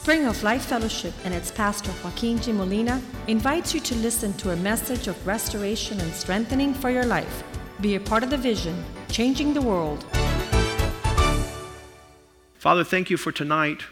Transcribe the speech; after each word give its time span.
Spring 0.00 0.24
of 0.24 0.42
Life 0.42 0.64
Fellowship 0.64 1.12
and 1.26 1.34
its 1.34 1.50
pastor 1.50 1.92
Joaquin 2.02 2.40
G. 2.40 2.52
Molina 2.52 3.02
invites 3.26 3.74
you 3.74 3.80
to 3.80 3.94
listen 3.96 4.32
to 4.38 4.52
a 4.52 4.56
message 4.56 5.08
of 5.08 5.26
restoration 5.26 6.00
and 6.00 6.10
strengthening 6.14 6.72
for 6.72 6.88
your 6.88 7.04
life. 7.04 7.44
Be 7.82 7.96
a 7.96 8.00
part 8.00 8.22
of 8.22 8.30
the 8.30 8.38
vision, 8.38 8.82
changing 9.10 9.52
the 9.52 9.60
world. 9.60 10.06
Father, 12.54 12.82
thank 12.82 13.10
you 13.10 13.18
for 13.18 13.30
tonight. 13.30 13.82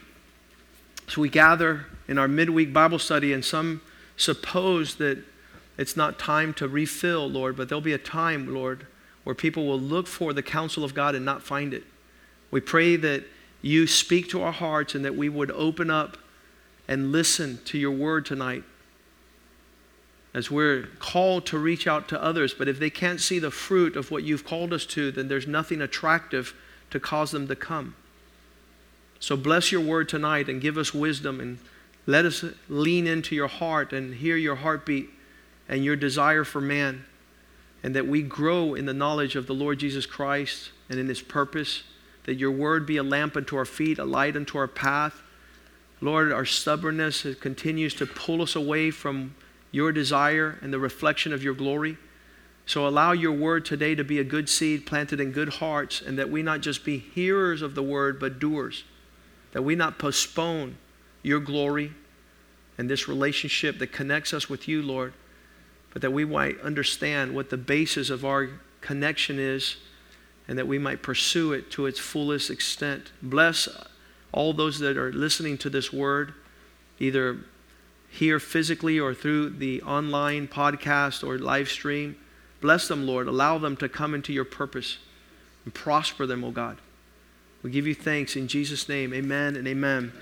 So 1.09 1.21
we 1.21 1.29
gather 1.29 1.85
in 2.09 2.17
our 2.17 2.27
midweek 2.27 2.73
Bible 2.73 2.99
study, 2.99 3.35
and 3.35 3.45
some 3.45 3.83
suppose 4.17 4.95
that 4.95 5.23
it's 5.77 5.95
not 5.95 6.19
time 6.19 6.55
to 6.55 6.67
refill, 6.67 7.29
Lord, 7.29 7.55
but 7.55 7.69
there'll 7.69 7.83
be 7.83 7.93
a 7.93 7.99
time, 7.99 8.55
Lord, 8.55 8.87
where 9.25 9.35
people 9.35 9.67
will 9.67 9.79
look 9.79 10.07
for 10.07 10.33
the 10.33 10.43
counsel 10.43 10.85
of 10.85 10.95
God 10.95 11.15
and 11.15 11.27
not 11.27 11.43
find 11.43 11.75
it. 11.75 11.85
We 12.51 12.63
pray 12.63 12.97
that 12.97 13.25
you 13.63 13.87
speak 13.87 14.29
to 14.31 14.43
our 14.43 14.53
hearts 14.53 14.95
and 14.95 15.05
that 15.05 15.17
we 15.17 15.29
would 15.29 15.51
open 15.51 15.91
up 15.91 16.17
and 16.87 17.13
listen 17.13 17.59
to 17.67 17.79
your 17.79 17.91
word 17.91 18.25
tonight 18.25 18.65
as 20.35 20.51
we're 20.51 20.89
called 20.99 21.47
to 21.47 21.59
reach 21.59 21.87
out 21.87 22.09
to 22.09 22.23
others. 22.23 22.55
But 22.55 22.69
if 22.69 22.79
they 22.79 22.91
can't 22.91 23.21
see 23.21 23.39
the 23.39 23.51
fruit 23.51 23.97
of 23.97 24.11
what 24.11 24.23
you've 24.23 24.45
called 24.45 24.73
us 24.73 24.87
to, 24.87 25.11
then 25.11 25.29
there's 25.29 25.47
nothing 25.47 25.81
attractive 25.81 26.55
to 26.91 27.01
cause 27.01 27.31
them 27.31 27.49
to 27.49 27.57
come. 27.57 27.97
So 29.21 29.37
bless 29.37 29.73
your 29.73 29.81
word 29.81 30.09
tonight 30.09 30.49
and 30.49 30.61
give 30.61 30.79
us 30.79 30.95
wisdom 30.95 31.41
and 31.41 31.59
let 32.07 32.25
us 32.25 32.45
lean 32.69 33.07
into 33.07 33.35
your 33.35 33.49
heart 33.49 33.93
and 33.93 34.15
hear 34.15 34.37
your 34.37 34.57
heartbeat 34.57 35.11
and 35.69 35.85
your 35.85 35.97
desire 35.97 36.45
for 36.45 36.61
man, 36.61 37.05
and 37.83 37.95
that 37.95 38.07
we 38.07 38.23
grow 38.23 38.75
in 38.75 38.87
the 38.87 38.95
knowledge 38.95 39.37
of 39.37 39.47
the 39.47 39.55
Lord 39.55 39.79
Jesus 39.79 40.07
Christ 40.07 40.71
and 40.89 40.99
in 40.99 41.09
his 41.09 41.21
purpose 41.21 41.83
that 42.29 42.37
your 42.37 42.51
word 42.51 42.85
be 42.85 42.99
a 42.99 43.03
lamp 43.03 43.39
unto 43.39 43.57
our 43.57 43.65
feet, 43.65 43.99
a 43.99 44.05
light 44.05 44.37
unto 44.37 44.59
our 44.59 44.69
path. 44.69 45.23
Lord, 46.03 46.31
our 46.31 46.45
stubbornness 46.45 47.27
continues 47.41 47.95
to 47.95 48.05
pull 48.05 48.43
us 48.43 48.55
away 48.55 48.91
from 48.91 49.35
your 49.71 49.93
desire 49.93 50.59
and 50.61 50.71
the 50.71 50.79
reflection 50.79 51.33
of 51.33 51.43
your 51.43 51.55
glory. 51.55 51.97
So 52.67 52.87
allow 52.87 53.13
your 53.13 53.33
word 53.33 53.65
today 53.65 53.95
to 53.95 54.05
be 54.05 54.19
a 54.19 54.25
good 54.25 54.51
seed 54.51 54.85
planted 54.85 55.21
in 55.21 55.33
good 55.33 55.55
hearts, 55.55 56.03
and 56.03 56.19
that 56.19 56.29
we 56.29 56.43
not 56.43 56.61
just 56.61 56.85
be 56.85 56.99
hearers 56.99 57.63
of 57.63 57.75
the 57.75 57.83
word, 57.83 58.21
but 58.21 58.39
doers. 58.39 58.85
That 59.53 59.63
we 59.63 59.75
not 59.75 59.99
postpone 59.99 60.77
your 61.23 61.41
glory 61.41 61.95
and 62.77 62.91
this 62.91 63.09
relationship 63.09 63.79
that 63.79 63.91
connects 63.91 64.35
us 64.35 64.51
with 64.51 64.69
you, 64.69 64.83
Lord, 64.83 65.15
but 65.95 66.03
that 66.03 66.13
we 66.13 66.27
might 66.27 66.61
understand 66.61 67.35
what 67.35 67.49
the 67.49 67.57
basis 67.57 68.11
of 68.11 68.23
our 68.27 68.51
connection 68.83 69.39
is 69.39 69.77
and 70.49 70.59
that 70.59 70.67
we 70.67 70.79
might 70.79 71.03
pursue 71.03 71.53
it 71.53 71.71
to 71.73 71.87
its 71.87 71.99
fullest 71.99 72.51
extent. 72.51 73.13
Bless 73.23 73.69
all 74.33 74.53
those 74.53 74.79
that 74.79 74.97
are 74.97 75.13
listening 75.13 75.59
to 75.59 75.71
this 75.71 75.93
word, 75.93 76.33
either 76.99 77.39
here 78.11 78.41
physically 78.41 78.99
or 78.99 79.15
through 79.15 79.51
the 79.51 79.83
online 79.83 80.49
podcast 80.49 81.27
or 81.27 81.39
live 81.39 81.69
stream. 81.69 82.17
Bless 82.61 82.89
them, 82.89 83.07
Lord. 83.07 83.29
Allow 83.29 83.59
them 83.59 83.77
to 83.77 83.89
come 83.89 84.15
into 84.15 84.33
your 84.33 84.45
purpose 84.45 84.99
and 85.65 85.75
prosper 85.75 86.27
them, 86.27 86.43
O 86.43 86.51
God. 86.51 86.79
We 87.63 87.71
give 87.71 87.87
you 87.87 87.95
thanks 87.95 88.37
in 88.37 88.49
Jesus' 88.49 88.89
name. 88.89 89.13
Amen 89.13 89.57
and 89.57 89.67
amen. 89.69 90.13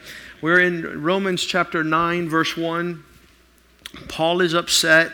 We're 0.40 0.60
in 0.60 1.02
Romans 1.02 1.44
chapter 1.44 1.84
9, 1.84 2.28
verse 2.28 2.56
1. 2.56 3.04
Paul 4.08 4.40
is 4.40 4.54
upset. 4.54 5.12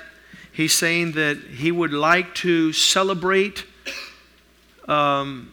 He's 0.53 0.73
saying 0.73 1.13
that 1.13 1.39
he 1.39 1.71
would 1.71 1.93
like 1.93 2.35
to 2.37 2.73
celebrate 2.73 3.65
um, 4.89 5.53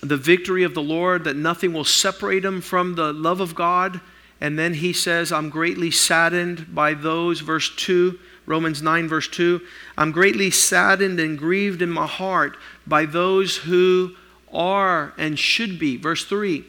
the 0.00 0.16
victory 0.16 0.64
of 0.64 0.74
the 0.74 0.82
Lord, 0.82 1.24
that 1.24 1.36
nothing 1.36 1.72
will 1.72 1.84
separate 1.84 2.44
him 2.44 2.60
from 2.60 2.94
the 2.94 3.12
love 3.12 3.40
of 3.40 3.54
God. 3.54 4.00
And 4.40 4.58
then 4.58 4.74
he 4.74 4.92
says, 4.92 5.32
I'm 5.32 5.48
greatly 5.48 5.90
saddened 5.90 6.74
by 6.74 6.94
those, 6.94 7.40
verse 7.40 7.74
2, 7.76 8.18
Romans 8.46 8.82
9, 8.82 9.08
verse 9.08 9.28
2. 9.28 9.60
I'm 9.96 10.12
greatly 10.12 10.50
saddened 10.50 11.18
and 11.18 11.38
grieved 11.38 11.80
in 11.80 11.90
my 11.90 12.06
heart 12.06 12.56
by 12.86 13.06
those 13.06 13.56
who 13.56 14.14
are 14.52 15.14
and 15.16 15.38
should 15.38 15.78
be. 15.78 15.96
Verse 15.96 16.24
3. 16.24 16.64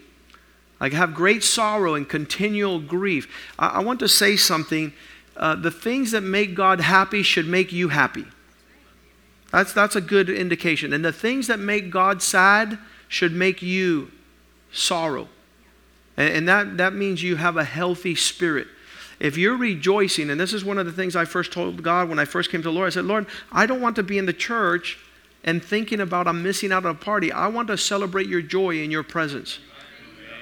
I 0.79 0.89
have 0.89 1.13
great 1.13 1.43
sorrow 1.43 1.95
and 1.95 2.07
continual 2.07 2.79
grief. 2.79 3.27
I, 3.57 3.67
I 3.67 3.79
want 3.79 3.99
to 4.01 4.07
say 4.07 4.35
something. 4.37 4.93
Uh, 5.35 5.55
the 5.55 5.71
things 5.71 6.11
that 6.11 6.21
make 6.21 6.55
God 6.55 6.79
happy 6.79 7.23
should 7.23 7.47
make 7.47 7.73
you 7.73 7.89
happy. 7.89 8.25
That's, 9.55 9.71
that's 9.71 9.95
a 9.95 10.01
good 10.01 10.29
indication. 10.29 10.91
And 10.91 11.05
the 11.05 11.13
things 11.13 11.47
that 11.47 11.59
make 11.59 11.89
God 11.89 12.21
sad 12.21 12.77
should 13.07 13.31
make 13.31 13.61
you 13.61 14.11
sorrow. 14.73 15.29
And, 16.17 16.33
and 16.33 16.49
that, 16.49 16.75
that 16.75 16.93
means 16.93 17.23
you 17.23 17.37
have 17.37 17.55
a 17.55 17.63
healthy 17.63 18.15
spirit. 18.15 18.67
If 19.17 19.37
you're 19.37 19.55
rejoicing, 19.55 20.29
and 20.29 20.37
this 20.37 20.51
is 20.51 20.65
one 20.65 20.77
of 20.77 20.85
the 20.85 20.91
things 20.91 21.15
I 21.15 21.23
first 21.23 21.53
told 21.53 21.81
God 21.81 22.09
when 22.09 22.19
I 22.19 22.25
first 22.25 22.51
came 22.51 22.61
to 22.63 22.67
the 22.67 22.73
Lord, 22.73 22.87
I 22.87 22.89
said, 22.89 23.05
Lord, 23.05 23.27
I 23.49 23.65
don't 23.65 23.79
want 23.79 23.95
to 23.95 24.03
be 24.03 24.17
in 24.17 24.25
the 24.25 24.33
church 24.33 24.99
and 25.45 25.63
thinking 25.63 26.01
about 26.01 26.27
I'm 26.27 26.43
missing 26.43 26.73
out 26.73 26.85
on 26.85 26.91
a 26.91 26.99
party. 26.99 27.31
I 27.31 27.47
want 27.47 27.69
to 27.69 27.77
celebrate 27.77 28.27
your 28.27 28.41
joy 28.41 28.83
in 28.83 28.91
your 28.91 29.03
presence. 29.03 29.59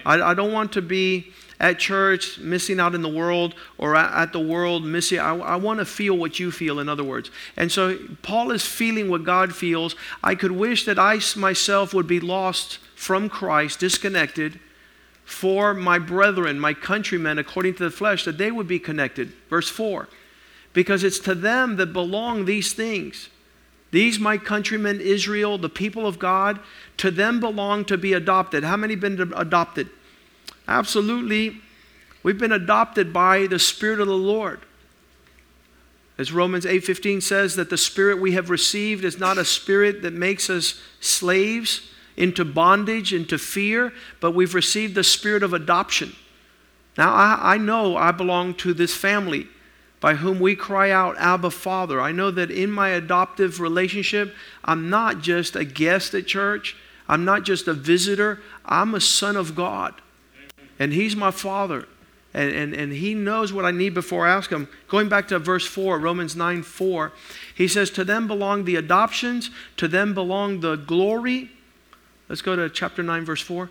I, 0.07 0.19
I 0.23 0.33
don't 0.33 0.51
want 0.51 0.71
to 0.71 0.81
be 0.81 1.31
at 1.63 1.79
church, 1.79 2.37
missing 2.39 2.77
out 2.77 2.93
in 2.93 3.01
the 3.01 3.07
world, 3.07 3.55
or 3.77 3.95
at, 3.95 4.33
the 4.33 4.39
world, 4.39 4.83
missing. 4.83 5.17
I, 5.17 5.33
I 5.37 5.55
want 5.55 5.79
to 5.79 5.85
feel 5.85 6.17
what 6.17 6.37
you 6.37 6.51
feel, 6.51 6.77
in 6.77 6.89
other 6.89 7.05
words. 7.05 7.31
And 7.55 7.71
so 7.71 7.97
Paul 8.21 8.51
is 8.51 8.65
feeling 8.65 9.09
what 9.09 9.23
God 9.23 9.55
feels. 9.55 9.95
I 10.21 10.35
could 10.35 10.51
wish 10.51 10.83
that 10.83 10.99
I 10.99 11.21
myself 11.37 11.93
would 11.93 12.05
be 12.05 12.19
lost 12.19 12.79
from 12.95 13.29
Christ, 13.29 13.79
disconnected, 13.79 14.59
for 15.23 15.73
my 15.73 15.99
brethren, 15.99 16.59
my 16.59 16.73
countrymen, 16.73 17.39
according 17.39 17.75
to 17.75 17.85
the 17.85 17.91
flesh, 17.91 18.25
that 18.25 18.37
they 18.37 18.51
would 18.51 18.67
be 18.67 18.77
connected. 18.77 19.31
Verse 19.49 19.69
4. 19.69 20.09
Because 20.73 21.01
it's 21.01 21.19
to 21.19 21.33
them 21.33 21.77
that 21.77 21.93
belong 21.93 22.43
these 22.43 22.73
things. 22.73 23.29
These, 23.91 24.19
my 24.19 24.37
countrymen, 24.37 24.99
Israel, 24.99 25.57
the 25.57 25.69
people 25.69 26.05
of 26.05 26.19
God, 26.19 26.59
to 26.97 27.09
them 27.09 27.39
belong 27.39 27.85
to 27.85 27.97
be 27.97 28.11
adopted. 28.11 28.65
How 28.65 28.75
many 28.75 28.95
been 28.95 29.31
adopted? 29.33 29.87
Absolutely. 30.67 31.61
We've 32.23 32.37
been 32.37 32.51
adopted 32.51 33.11
by 33.11 33.47
the 33.47 33.59
Spirit 33.59 33.99
of 33.99 34.07
the 34.07 34.17
Lord. 34.17 34.61
As 36.17 36.31
Romans 36.31 36.65
8:15 36.65 37.21
says 37.21 37.55
that 37.55 37.69
the 37.69 37.77
spirit 37.77 38.19
we 38.19 38.33
have 38.33 38.49
received 38.49 39.03
is 39.03 39.19
not 39.19 39.37
a 39.37 39.45
spirit 39.45 40.03
that 40.03 40.13
makes 40.13 40.49
us 40.49 40.79
slaves 40.99 41.81
into 42.15 42.45
bondage, 42.45 43.11
into 43.13 43.39
fear, 43.39 43.91
but 44.19 44.31
we've 44.31 44.53
received 44.53 44.93
the 44.93 45.03
spirit 45.03 45.41
of 45.41 45.53
adoption. 45.53 46.15
Now 46.97 47.11
I, 47.13 47.55
I 47.55 47.57
know 47.57 47.97
I 47.97 48.11
belong 48.11 48.53
to 48.55 48.73
this 48.75 48.93
family 48.95 49.47
by 49.99 50.15
whom 50.15 50.39
we 50.39 50.55
cry 50.55 50.91
out, 50.91 51.17
Abba, 51.17 51.49
Father. 51.49 51.99
I 51.99 52.11
know 52.11 52.29
that 52.29 52.51
in 52.51 52.69
my 52.69 52.89
adoptive 52.89 53.59
relationship, 53.59 54.35
I'm 54.63 54.91
not 54.91 55.21
just 55.21 55.55
a 55.55 55.65
guest 55.65 56.13
at 56.13 56.27
church, 56.27 56.75
I'm 57.09 57.25
not 57.25 57.43
just 57.43 57.67
a 57.67 57.73
visitor, 57.73 58.39
I'm 58.65 58.93
a 58.93 59.01
son 59.01 59.35
of 59.35 59.55
God 59.55 59.95
and 60.79 60.93
He's 60.93 61.15
my 61.15 61.31
Father. 61.31 61.87
And, 62.33 62.51
and, 62.51 62.73
and 62.73 62.93
He 62.93 63.13
knows 63.13 63.53
what 63.53 63.65
I 63.65 63.71
need 63.71 63.93
before 63.93 64.27
I 64.27 64.33
ask 64.33 64.51
Him. 64.51 64.67
Going 64.87 65.09
back 65.09 65.27
to 65.29 65.39
verse 65.39 65.65
4, 65.65 65.99
Romans 65.99 66.35
9 66.35 66.63
4, 66.63 67.11
He 67.55 67.67
says, 67.67 67.89
To 67.91 68.03
them 68.03 68.27
belong 68.27 68.65
the 68.65 68.75
adoptions, 68.75 69.51
to 69.77 69.87
them 69.87 70.13
belong 70.13 70.61
the 70.61 70.75
glory. 70.75 71.51
Let's 72.29 72.41
go 72.41 72.55
to 72.55 72.69
chapter 72.69 73.03
9, 73.03 73.25
verse 73.25 73.41
4. 73.41 73.69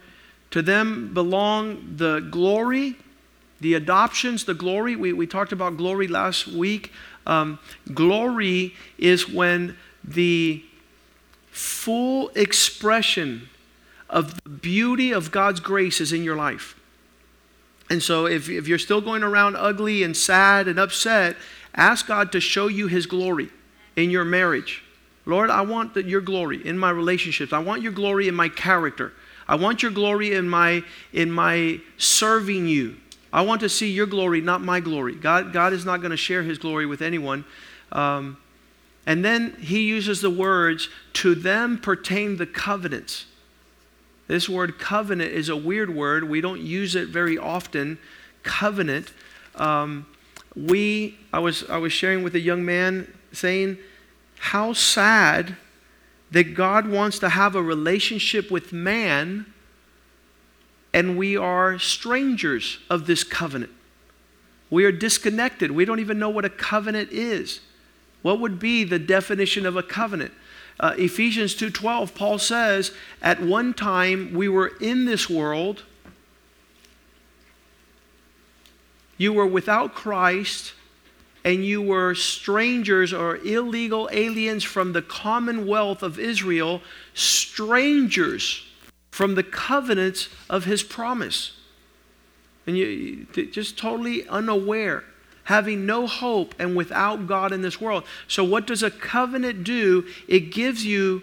To 0.52 0.62
them 0.62 1.14
belong 1.14 1.94
the 1.96 2.20
glory, 2.20 2.96
the 3.60 3.74
adoptions, 3.74 4.44
the 4.44 4.54
glory. 4.54 4.94
We, 4.96 5.12
we 5.12 5.26
talked 5.26 5.52
about 5.52 5.76
glory 5.76 6.06
last 6.06 6.46
week. 6.46 6.92
Um, 7.26 7.58
glory 7.94 8.74
is 8.98 9.28
when 9.28 9.76
the 10.04 10.62
full 11.50 12.30
expression 12.30 13.48
of 14.10 14.42
the 14.42 14.50
beauty 14.50 15.12
of 15.12 15.30
God's 15.30 15.60
grace 15.60 16.00
is 16.00 16.12
in 16.12 16.22
your 16.22 16.36
life. 16.36 16.76
And 17.90 18.02
so 18.02 18.26
if, 18.26 18.48
if 18.48 18.68
you're 18.68 18.78
still 18.78 19.00
going 19.00 19.22
around 19.22 19.56
ugly 19.56 20.02
and 20.02 20.16
sad 20.16 20.68
and 20.68 20.78
upset, 20.78 21.36
ask 21.74 22.06
God 22.06 22.32
to 22.32 22.40
show 22.40 22.68
you 22.68 22.86
His 22.86 23.06
glory 23.06 23.48
in 23.96 24.10
your 24.10 24.24
marriage. 24.24 24.82
Lord, 25.24 25.50
I 25.50 25.62
want 25.62 25.94
the, 25.94 26.02
your 26.02 26.20
glory 26.20 26.66
in 26.66 26.78
my 26.78 26.90
relationships. 26.90 27.52
I 27.52 27.58
want 27.58 27.82
your 27.82 27.92
glory 27.92 28.28
in 28.28 28.34
my 28.34 28.48
character. 28.48 29.12
I 29.46 29.56
want 29.56 29.82
your 29.82 29.92
glory 29.92 30.34
in 30.34 30.48
my, 30.48 30.82
in 31.12 31.30
my 31.30 31.80
serving 31.98 32.66
you. 32.66 32.96
I 33.32 33.42
want 33.42 33.60
to 33.62 33.68
see 33.68 33.90
your 33.90 34.06
glory, 34.06 34.40
not 34.40 34.60
my 34.62 34.80
glory. 34.80 35.14
God, 35.14 35.52
God 35.52 35.72
is 35.72 35.84
not 35.84 36.00
going 36.00 36.10
to 36.10 36.16
share 36.16 36.42
his 36.42 36.58
glory 36.58 36.86
with 36.86 37.02
anyone. 37.02 37.44
Um, 37.90 38.36
and 39.06 39.24
then 39.24 39.56
he 39.60 39.82
uses 39.82 40.20
the 40.20 40.30
words, 40.30 40.88
to 41.14 41.34
them 41.34 41.78
pertain 41.78 42.36
the 42.36 42.46
covenants. 42.46 43.26
This 44.32 44.48
word 44.48 44.78
covenant 44.78 45.30
is 45.30 45.50
a 45.50 45.56
weird 45.58 45.94
word. 45.94 46.26
We 46.26 46.40
don't 46.40 46.62
use 46.62 46.94
it 46.94 47.08
very 47.08 47.36
often. 47.36 47.98
Covenant. 48.42 49.12
Um, 49.56 50.06
we, 50.56 51.18
I 51.34 51.38
was, 51.38 51.68
I 51.68 51.76
was 51.76 51.92
sharing 51.92 52.24
with 52.24 52.34
a 52.34 52.40
young 52.40 52.64
man 52.64 53.12
saying 53.32 53.76
how 54.38 54.72
sad 54.72 55.56
that 56.30 56.54
God 56.54 56.88
wants 56.88 57.18
to 57.18 57.28
have 57.28 57.54
a 57.54 57.62
relationship 57.62 58.50
with 58.50 58.72
man, 58.72 59.44
and 60.94 61.18
we 61.18 61.36
are 61.36 61.78
strangers 61.78 62.78
of 62.88 63.06
this 63.06 63.24
covenant. 63.24 63.72
We 64.70 64.86
are 64.86 64.92
disconnected. 64.92 65.72
We 65.72 65.84
don't 65.84 66.00
even 66.00 66.18
know 66.18 66.30
what 66.30 66.46
a 66.46 66.50
covenant 66.50 67.10
is. 67.12 67.60
What 68.22 68.40
would 68.40 68.58
be 68.58 68.82
the 68.82 68.98
definition 68.98 69.66
of 69.66 69.76
a 69.76 69.82
covenant? 69.82 70.32
Uh, 70.80 70.94
Ephesians 70.98 71.54
2:12 71.54 72.14
Paul 72.14 72.38
says, 72.38 72.92
"At 73.20 73.40
one 73.40 73.74
time 73.74 74.32
we 74.32 74.48
were 74.48 74.72
in 74.80 75.04
this 75.04 75.28
world, 75.28 75.82
you 79.16 79.32
were 79.32 79.46
without 79.46 79.94
Christ, 79.94 80.72
and 81.44 81.64
you 81.64 81.82
were 81.82 82.14
strangers 82.14 83.12
or 83.12 83.36
illegal 83.38 84.08
aliens 84.12 84.64
from 84.64 84.92
the 84.92 85.02
commonwealth 85.02 86.02
of 86.02 86.18
Israel, 86.18 86.82
strangers 87.14 88.64
from 89.10 89.34
the 89.34 89.42
covenants 89.42 90.28
of 90.48 90.64
his 90.64 90.82
promise. 90.82 91.52
And 92.66 92.78
you 92.78 93.26
just 93.50 93.76
totally 93.76 94.26
unaware, 94.28 95.04
having 95.52 95.84
no 95.84 96.06
hope 96.06 96.54
and 96.58 96.74
without 96.74 97.26
God 97.26 97.52
in 97.52 97.60
this 97.60 97.78
world. 97.78 98.04
So, 98.26 98.42
what 98.42 98.66
does 98.66 98.82
a 98.82 98.90
covenant 98.90 99.64
do? 99.64 100.06
It 100.26 100.50
gives 100.50 100.86
you, 100.86 101.22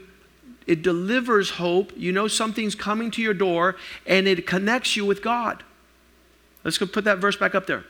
it 0.68 0.84
delivers 0.84 1.50
hope. 1.50 1.92
You 1.98 2.12
know 2.12 2.28
something's 2.28 2.76
coming 2.76 3.10
to 3.12 3.24
your 3.24 3.34
door, 3.34 3.76
and 4.06 4.28
it 4.28 4.46
connects 4.46 4.96
you 4.96 5.04
with 5.04 5.24
God. 5.24 5.64
Let's 6.64 6.78
go 6.78 6.86
put 6.86 7.06
that 7.06 7.18
verse 7.18 7.38
back 7.38 7.56
up 7.56 7.66
there. 7.66 7.86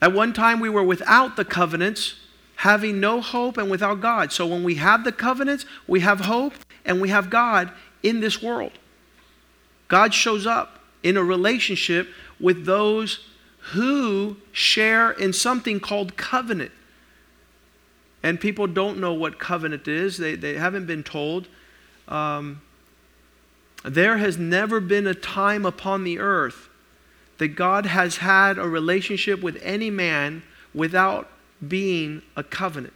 At 0.00 0.12
one 0.12 0.32
time, 0.32 0.60
we 0.60 0.68
were 0.68 0.84
without 0.84 1.34
the 1.34 1.44
covenants, 1.44 2.14
having 2.54 3.00
no 3.00 3.20
hope 3.20 3.58
and 3.58 3.68
without 3.68 4.00
God. 4.00 4.30
So 4.30 4.46
when 4.46 4.62
we 4.62 4.76
have 4.76 5.02
the 5.02 5.10
covenants, 5.10 5.66
we 5.88 6.00
have 6.00 6.20
hope 6.20 6.54
and 6.84 7.00
we 7.00 7.08
have 7.08 7.30
God 7.30 7.72
in 8.04 8.20
this 8.20 8.40
world. 8.40 8.78
God 9.88 10.14
shows 10.14 10.46
up 10.46 10.78
in 11.02 11.16
a 11.16 11.24
relationship 11.24 12.06
with 12.38 12.64
those 12.64 13.24
who 13.72 14.36
share 14.52 15.10
in 15.10 15.32
something 15.32 15.80
called 15.80 16.16
covenant. 16.16 16.72
And 18.22 18.40
people 18.40 18.66
don't 18.66 18.98
know 18.98 19.12
what 19.12 19.38
covenant 19.38 19.86
is, 19.86 20.18
they, 20.18 20.34
they 20.34 20.54
haven't 20.54 20.86
been 20.86 21.02
told. 21.02 21.48
Um, 22.08 22.62
there 23.84 24.18
has 24.18 24.36
never 24.38 24.80
been 24.80 25.06
a 25.06 25.14
time 25.14 25.64
upon 25.64 26.04
the 26.04 26.18
earth 26.18 26.68
that 27.38 27.48
God 27.48 27.86
has 27.86 28.16
had 28.16 28.58
a 28.58 28.68
relationship 28.68 29.40
with 29.40 29.58
any 29.62 29.90
man 29.90 30.42
without 30.74 31.28
being 31.66 32.22
a 32.36 32.42
covenant. 32.42 32.94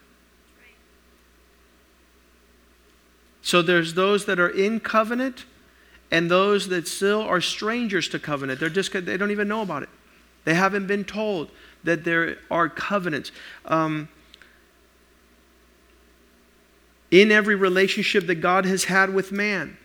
So 3.43 3.61
there's 3.61 3.95
those 3.95 4.25
that 4.27 4.39
are 4.39 4.49
in 4.49 4.81
covenant 4.81 5.45
and 6.11 6.31
those 6.31 6.69
that 6.69 6.87
still 6.87 7.23
are 7.23 7.41
strangers 7.41 8.09
to 8.11 8.19
covenant. 8.19 8.61
They're 8.61 8.69
just 8.69 8.93
they 8.93 9.17
don't 9.17 9.31
even 9.31 9.49
know 9.49 9.63
about 9.63 9.83
it. 9.83 9.89
They 10.45 10.55
haven't 10.55 10.87
been 10.87 11.05
told 11.05 11.51
that 11.85 12.05
there 12.05 12.39
are 12.51 12.69
covenants. 12.69 13.33
Um, 13.65 14.09
in 17.11 17.31
every 17.31 17.55
relationship 17.55 18.27
that 18.27 18.37
God 18.37 18.65
has 18.65 18.85
had 18.85 19.13
with 19.13 19.33
man, 19.33 19.77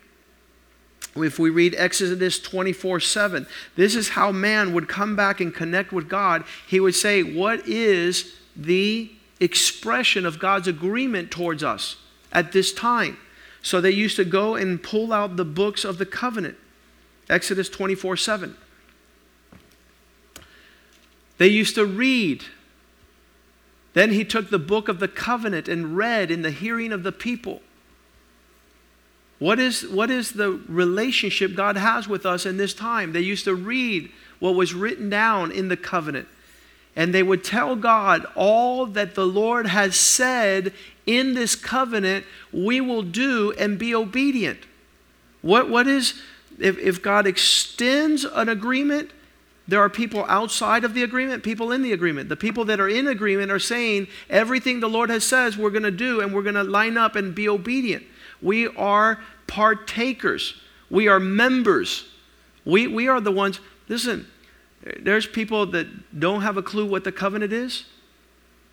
if 1.15 1.39
we 1.39 1.49
read 1.49 1.75
Exodus 1.77 2.39
24 2.39 2.99
7, 2.99 3.47
this 3.75 3.95
is 3.95 4.09
how 4.09 4.31
man 4.31 4.73
would 4.73 4.87
come 4.87 5.15
back 5.15 5.39
and 5.41 5.53
connect 5.53 5.91
with 5.91 6.07
God. 6.07 6.43
He 6.67 6.79
would 6.79 6.95
say, 6.95 7.23
What 7.23 7.67
is 7.67 8.35
the 8.55 9.11
expression 9.39 10.25
of 10.25 10.39
God's 10.39 10.67
agreement 10.67 11.31
towards 11.31 11.63
us 11.63 11.97
at 12.31 12.51
this 12.51 12.73
time? 12.73 13.17
So 13.61 13.81
they 13.81 13.91
used 13.91 14.15
to 14.15 14.25
go 14.25 14.55
and 14.55 14.81
pull 14.81 15.11
out 15.11 15.35
the 15.35 15.45
books 15.45 15.83
of 15.83 15.97
the 15.97 16.05
covenant. 16.05 16.57
Exodus 17.29 17.67
24 17.69 18.17
7. 18.17 18.55
They 21.37 21.47
used 21.47 21.75
to 21.75 21.85
read. 21.85 22.43
Then 23.93 24.11
he 24.11 24.25
took 24.25 24.49
the 24.49 24.59
book 24.59 24.87
of 24.87 24.99
the 24.99 25.07
covenant 25.07 25.67
and 25.67 25.97
read 25.97 26.31
in 26.31 26.41
the 26.41 26.51
hearing 26.51 26.91
of 26.91 27.03
the 27.03 27.11
people. 27.11 27.61
What 29.39 29.59
is, 29.59 29.87
what 29.87 30.09
is 30.09 30.31
the 30.31 30.51
relationship 30.67 31.55
God 31.55 31.77
has 31.77 32.07
with 32.07 32.25
us 32.25 32.45
in 32.45 32.57
this 32.57 32.73
time? 32.73 33.13
They 33.13 33.21
used 33.21 33.45
to 33.45 33.53
read 33.53 34.11
what 34.39 34.55
was 34.55 34.73
written 34.73 35.09
down 35.09 35.51
in 35.51 35.67
the 35.67 35.77
covenant. 35.77 36.27
And 36.95 37.13
they 37.13 37.21
would 37.21 37.43
tell 37.43 37.75
God 37.75 38.25
all 38.35 38.87
that 38.87 39.13
the 39.13 39.27
Lord 39.27 39.67
has 39.67 39.95
said 39.95 40.73
in 41.05 41.35
this 41.35 41.55
covenant, 41.55 42.25
we 42.51 42.81
will 42.81 43.03
do 43.03 43.53
and 43.53 43.77
be 43.77 43.93
obedient. 43.93 44.59
What, 45.43 45.69
what 45.69 45.87
is, 45.87 46.19
if, 46.59 46.79
if 46.79 47.01
God 47.01 47.27
extends 47.27 48.25
an 48.25 48.49
agreement, 48.49 49.11
there 49.67 49.81
are 49.81 49.89
people 49.89 50.25
outside 50.29 50.83
of 50.83 50.93
the 50.93 51.03
agreement, 51.03 51.43
people 51.43 51.71
in 51.71 51.81
the 51.81 51.91
agreement. 51.91 52.29
The 52.29 52.37
people 52.37 52.65
that 52.65 52.79
are 52.79 52.87
in 52.87 53.07
agreement 53.07 53.51
are 53.51 53.59
saying 53.59 54.07
everything 54.29 54.79
the 54.79 54.87
Lord 54.87 55.09
has 55.09 55.23
says 55.23 55.57
we're 55.57 55.71
going 55.71 55.83
to 55.83 55.91
do 55.91 56.21
and 56.21 56.33
we're 56.33 56.43
going 56.43 56.55
to 56.55 56.63
line 56.63 56.97
up 56.97 57.15
and 57.15 57.35
be 57.35 57.49
obedient. 57.49 58.03
We 58.41 58.67
are 58.67 59.19
partakers, 59.47 60.55
we 60.89 61.07
are 61.07 61.19
members. 61.19 62.05
We, 62.63 62.87
we 62.87 63.07
are 63.07 63.21
the 63.21 63.31
ones, 63.31 63.61
listen, 63.87 64.27
there's 64.99 65.25
people 65.25 65.65
that 65.67 66.19
don't 66.19 66.41
have 66.41 66.57
a 66.57 66.61
clue 66.61 66.85
what 66.85 67.05
the 67.05 67.13
covenant 67.13 67.53
is, 67.53 67.85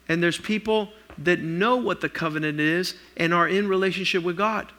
and 0.08 0.22
there's 0.22 0.38
people 0.38 0.90
that 1.18 1.40
know 1.40 1.76
what 1.76 2.00
the 2.00 2.08
covenant 2.08 2.58
is 2.58 2.94
and 3.16 3.32
are 3.32 3.48
in 3.48 3.68
relationship 3.68 4.24
with 4.24 4.36
God. 4.36 4.70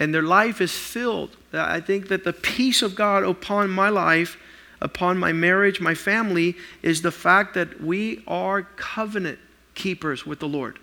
And 0.00 0.12
their 0.12 0.22
life 0.22 0.60
is 0.60 0.72
filled. 0.72 1.36
I 1.52 1.80
think 1.80 2.08
that 2.08 2.24
the 2.24 2.32
peace 2.32 2.82
of 2.82 2.96
God 2.96 3.22
upon 3.22 3.70
my 3.70 3.88
life, 3.88 4.36
upon 4.80 5.18
my 5.18 5.32
marriage, 5.32 5.80
my 5.80 5.94
family, 5.94 6.56
is 6.82 7.02
the 7.02 7.12
fact 7.12 7.54
that 7.54 7.82
we 7.82 8.22
are 8.26 8.62
covenant 8.62 9.38
keepers 9.74 10.26
with 10.26 10.40
the 10.40 10.48
Lord. 10.48 10.78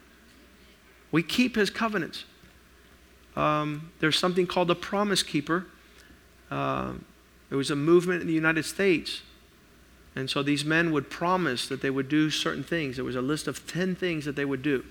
We 1.12 1.24
keep 1.24 1.56
his 1.56 1.70
covenants 1.70 2.26
um, 3.36 3.92
there's 4.00 4.18
something 4.18 4.48
called 4.48 4.70
a 4.72 4.76
promise 4.76 5.24
keeper. 5.24 5.66
Uh, 6.50 6.94
there 7.50 7.58
was 7.58 7.72
a 7.72 7.76
movement 7.76 8.22
in 8.22 8.28
the 8.28 8.34
United 8.34 8.64
States. 8.64 9.22
And 10.16 10.30
so 10.30 10.44
these 10.44 10.66
men 10.66 10.92
would 10.92 11.10
promise 11.10 11.68
that 11.70 11.82
they 11.82 11.90
would 11.90 12.10
do 12.10 12.30
certain 12.30 12.64
things. 12.64 12.98
There 12.98 13.06
was 13.06 13.16
a 13.16 13.22
list 13.22 13.48
of 13.48 13.66
10 13.68 13.96
things 13.96 14.26
that 14.26 14.36
they 14.36 14.44
would 14.44 14.62
do. 14.62 14.84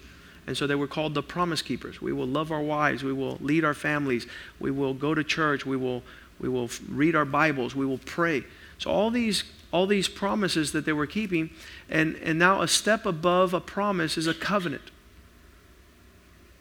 And 0.47 0.57
so 0.57 0.67
they 0.67 0.75
were 0.75 0.87
called 0.87 1.13
the 1.13 1.23
promise 1.23 1.61
keepers. 1.61 2.01
We 2.01 2.13
will 2.13 2.27
love 2.27 2.51
our 2.51 2.63
wives. 2.63 3.05
We 3.05 3.13
will 3.13 3.37
lead 3.43 3.65
our 3.65 3.75
families. 3.75 4.27
We 4.59 4.71
will 4.71 4.95
go 4.95 5.15
to 5.15 5.23
church. 5.23 5.67
We 5.67 5.77
will, 5.77 6.03
we 6.41 6.49
will 6.49 6.71
read 6.89 7.15
our 7.15 7.27
Bibles. 7.27 7.77
We 7.77 7.85
will 7.85 7.99
pray. 7.99 8.45
So 8.81 8.91
all 8.91 9.11
these, 9.11 9.45
all 9.73 9.87
these 9.87 10.09
promises 10.09 10.73
that 10.73 10.87
they 10.87 10.95
were 10.95 11.07
keeping. 11.07 11.51
And, 11.91 12.17
and 12.17 12.39
now 12.39 12.63
a 12.63 12.67
step 12.67 13.05
above 13.05 13.53
a 13.53 13.61
promise 13.61 14.17
is 14.17 14.27
a 14.27 14.33
covenant. 14.33 14.91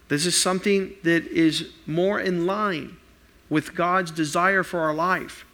This 0.08 0.26
is 0.26 0.38
something 0.38 0.92
that 1.02 1.26
is 1.28 1.70
more 1.86 2.20
in 2.20 2.44
line 2.44 2.98
with 3.48 3.74
God's 3.74 4.10
desire 4.10 4.62
for 4.62 4.80
our 4.80 4.92
life. 4.92 5.46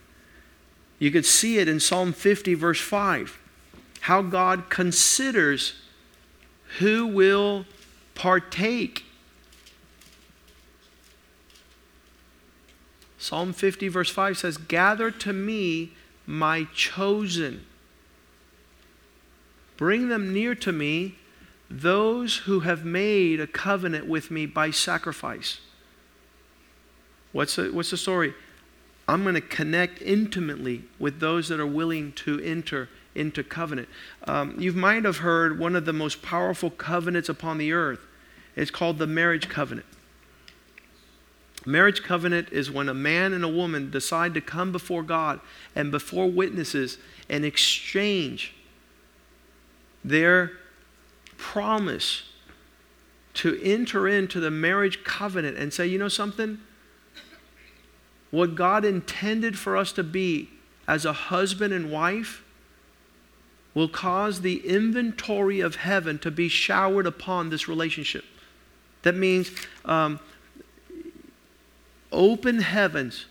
You 0.99 1.13
could 1.13 1.25
see 1.25 1.59
it 1.59 1.69
in 1.69 1.79
Psalm 1.79 2.13
50, 2.13 2.55
verse 2.55 2.81
5, 2.81 3.39
how 4.01 4.23
God 4.23 4.69
considers 4.69 5.75
who 6.81 7.07
will 7.07 7.65
partake. 8.17 9.05
Psalm 13.19 13.53
50, 13.53 13.87
verse 13.87 14.11
5 14.11 14.37
says, 14.37 14.57
Gather 14.57 15.13
to 15.13 15.33
me 15.33 15.93
my 16.27 16.67
chosen. 16.75 17.65
Bring 19.77 20.09
them 20.09 20.33
near 20.33 20.55
to 20.57 20.73
me 20.73 21.17
those 21.71 22.39
who 22.39 22.61
have 22.61 22.85
made 22.85 23.41
a 23.41 23.47
covenant 23.47 24.07
with 24.07 24.31
me 24.31 24.47
by 24.47 24.71
sacrifice. 24.71 25.61
What's 27.33 27.57
the, 27.57 27.73
what's 27.73 27.91
the 27.91 27.97
story? 27.97 28.35
I'm 29.09 29.23
going 29.23 29.35
to 29.35 29.41
connect 29.41 30.03
intimately 30.03 30.85
with 30.99 31.21
those 31.21 31.49
that 31.49 31.61
are 31.61 31.67
willing 31.67 32.13
to 32.13 32.41
enter 32.41 32.89
into 33.15 33.43
covenant. 33.43 33.89
Um, 34.25 34.57
you 34.59 34.73
might 34.73 35.05
have 35.05 35.19
heard 35.19 35.59
one 35.59 35.77
of 35.77 35.85
the 35.85 35.93
most 35.93 36.23
powerful 36.23 36.71
covenants 36.71 37.29
upon 37.29 37.59
the 37.59 37.73
earth. 37.73 38.01
It's 38.57 38.71
called 38.71 38.99
the 38.99 39.07
marriage 39.07 39.49
covenant. 39.49 39.87
Marriage 41.67 42.05
covenant 42.05 42.49
is 42.53 42.71
when 42.71 42.89
a 42.89 42.95
man 42.95 43.33
and 43.33 43.45
a 43.45 43.49
woman 43.49 43.91
decide 43.91 44.33
to 44.35 44.41
come 44.41 44.71
before 44.71 45.03
God 45.03 45.41
and 45.75 45.91
before 45.91 46.31
witnesses 46.31 46.97
and 47.29 47.45
exchange 47.45 48.55
their 50.05 50.53
promise 51.37 52.23
to 53.35 53.61
enter 53.63 54.07
into 54.07 54.39
the 54.39 54.51
marriage 54.51 55.03
covenant 55.03 55.59
and 55.59 55.73
say, 55.73 55.87
you 55.87 55.99
know 55.99 56.09
something? 56.09 56.59
What 58.31 58.55
God 58.55 58.85
intended 58.85 59.59
for 59.59 59.77
us 59.77 59.93
to 59.93 60.05
be 60.05 60.49
as 60.87 61.05
a 61.05 61.13
husband 61.13 61.75
and 61.75 61.91
wife 61.91 62.45
will 63.75 63.89
cause 63.89 64.41
the 64.41 64.67
inventory 64.67 65.61
of 65.61 65.77
heaven 65.77 66.19
to 66.21 66.31
be 66.31 66.49
showered 66.49 67.07
upon 67.07 67.51
this 67.51 67.69
relationship. 67.69 68.25
That 69.03 69.15
means 69.15 69.51
um, 69.85 70.19
open 72.17 72.61
heavens 72.61 73.27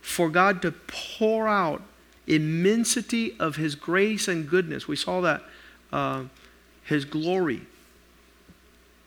for 0.00 0.28
God 0.28 0.62
to 0.62 0.70
pour 0.70 1.48
out 1.48 1.82
immensity 2.26 3.34
of 3.40 3.56
His 3.56 3.74
grace 3.74 4.28
and 4.28 4.48
goodness. 4.48 4.86
We 4.86 4.96
saw 4.96 5.20
that, 5.22 5.42
uh, 5.92 6.24
His 6.84 7.04
glory. 7.04 7.62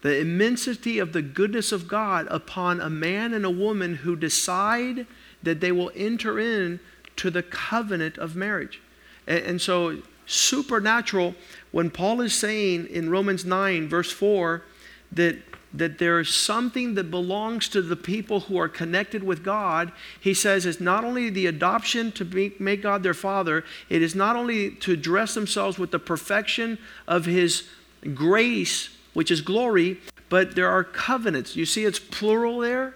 The 0.02 0.20
immensity 0.20 1.00
of 1.00 1.14
the 1.14 1.22
goodness 1.22 1.72
of 1.72 1.88
God 1.88 2.28
upon 2.30 2.82
a 2.82 2.90
man 2.90 3.34
and 3.34 3.46
a 3.46 3.50
woman 3.50 3.96
who 3.96 4.16
decide 4.16 5.06
that 5.44 5.60
they 5.62 5.72
will 5.72 5.92
enter 5.96 6.40
in 6.40 6.80
to 7.18 7.30
the 7.30 7.44
covenant 7.44 8.18
of 8.18 8.36
marriage. 8.36 8.82
And, 9.28 9.44
and 9.44 9.62
so, 9.62 10.02
supernatural, 10.26 11.36
when 11.72 11.90
Paul 11.90 12.22
is 12.22 12.34
saying 12.34 12.88
in 12.88 13.10
Romans 13.10 13.46
9, 13.46 13.90
verse 13.90 14.12
4, 14.12 14.64
that 15.12 15.49
that 15.74 16.00
there 16.00 16.20
is 16.20 16.34
something 16.34 16.96
that 16.96 17.12
belongs 17.12 17.70
to 17.70 17.82
the 17.82 17.96
people 17.96 18.42
who 18.42 18.58
are 18.58 18.68
connected 18.68 19.24
with 19.24 19.44
God. 19.44 19.92
He 20.20 20.34
says 20.34 20.66
it's 20.66 20.80
not 20.80 21.04
only 21.04 21.30
the 21.30 21.46
adoption 21.46 22.12
to 22.14 22.54
make 22.60 22.82
God 22.82 23.04
their 23.04 23.14
father, 23.14 23.64
it 23.88 24.02
is 24.02 24.16
not 24.16 24.36
only 24.36 24.72
to 24.72 24.96
dress 24.96 25.36
themselves 25.36 25.78
with 25.78 25.92
the 25.92 26.00
perfection 26.00 26.80
of 27.08 27.26
His 27.26 27.68
grace, 28.16 28.90
which 29.14 29.30
is 29.30 29.42
glory, 29.42 30.00
but 30.30 30.56
there 30.56 30.70
are 30.70 30.84
covenants. 30.84 31.56
You 31.56 31.66
see, 31.66 31.86
it's 31.86 32.00
plural 32.00 32.60
there. 32.60 32.96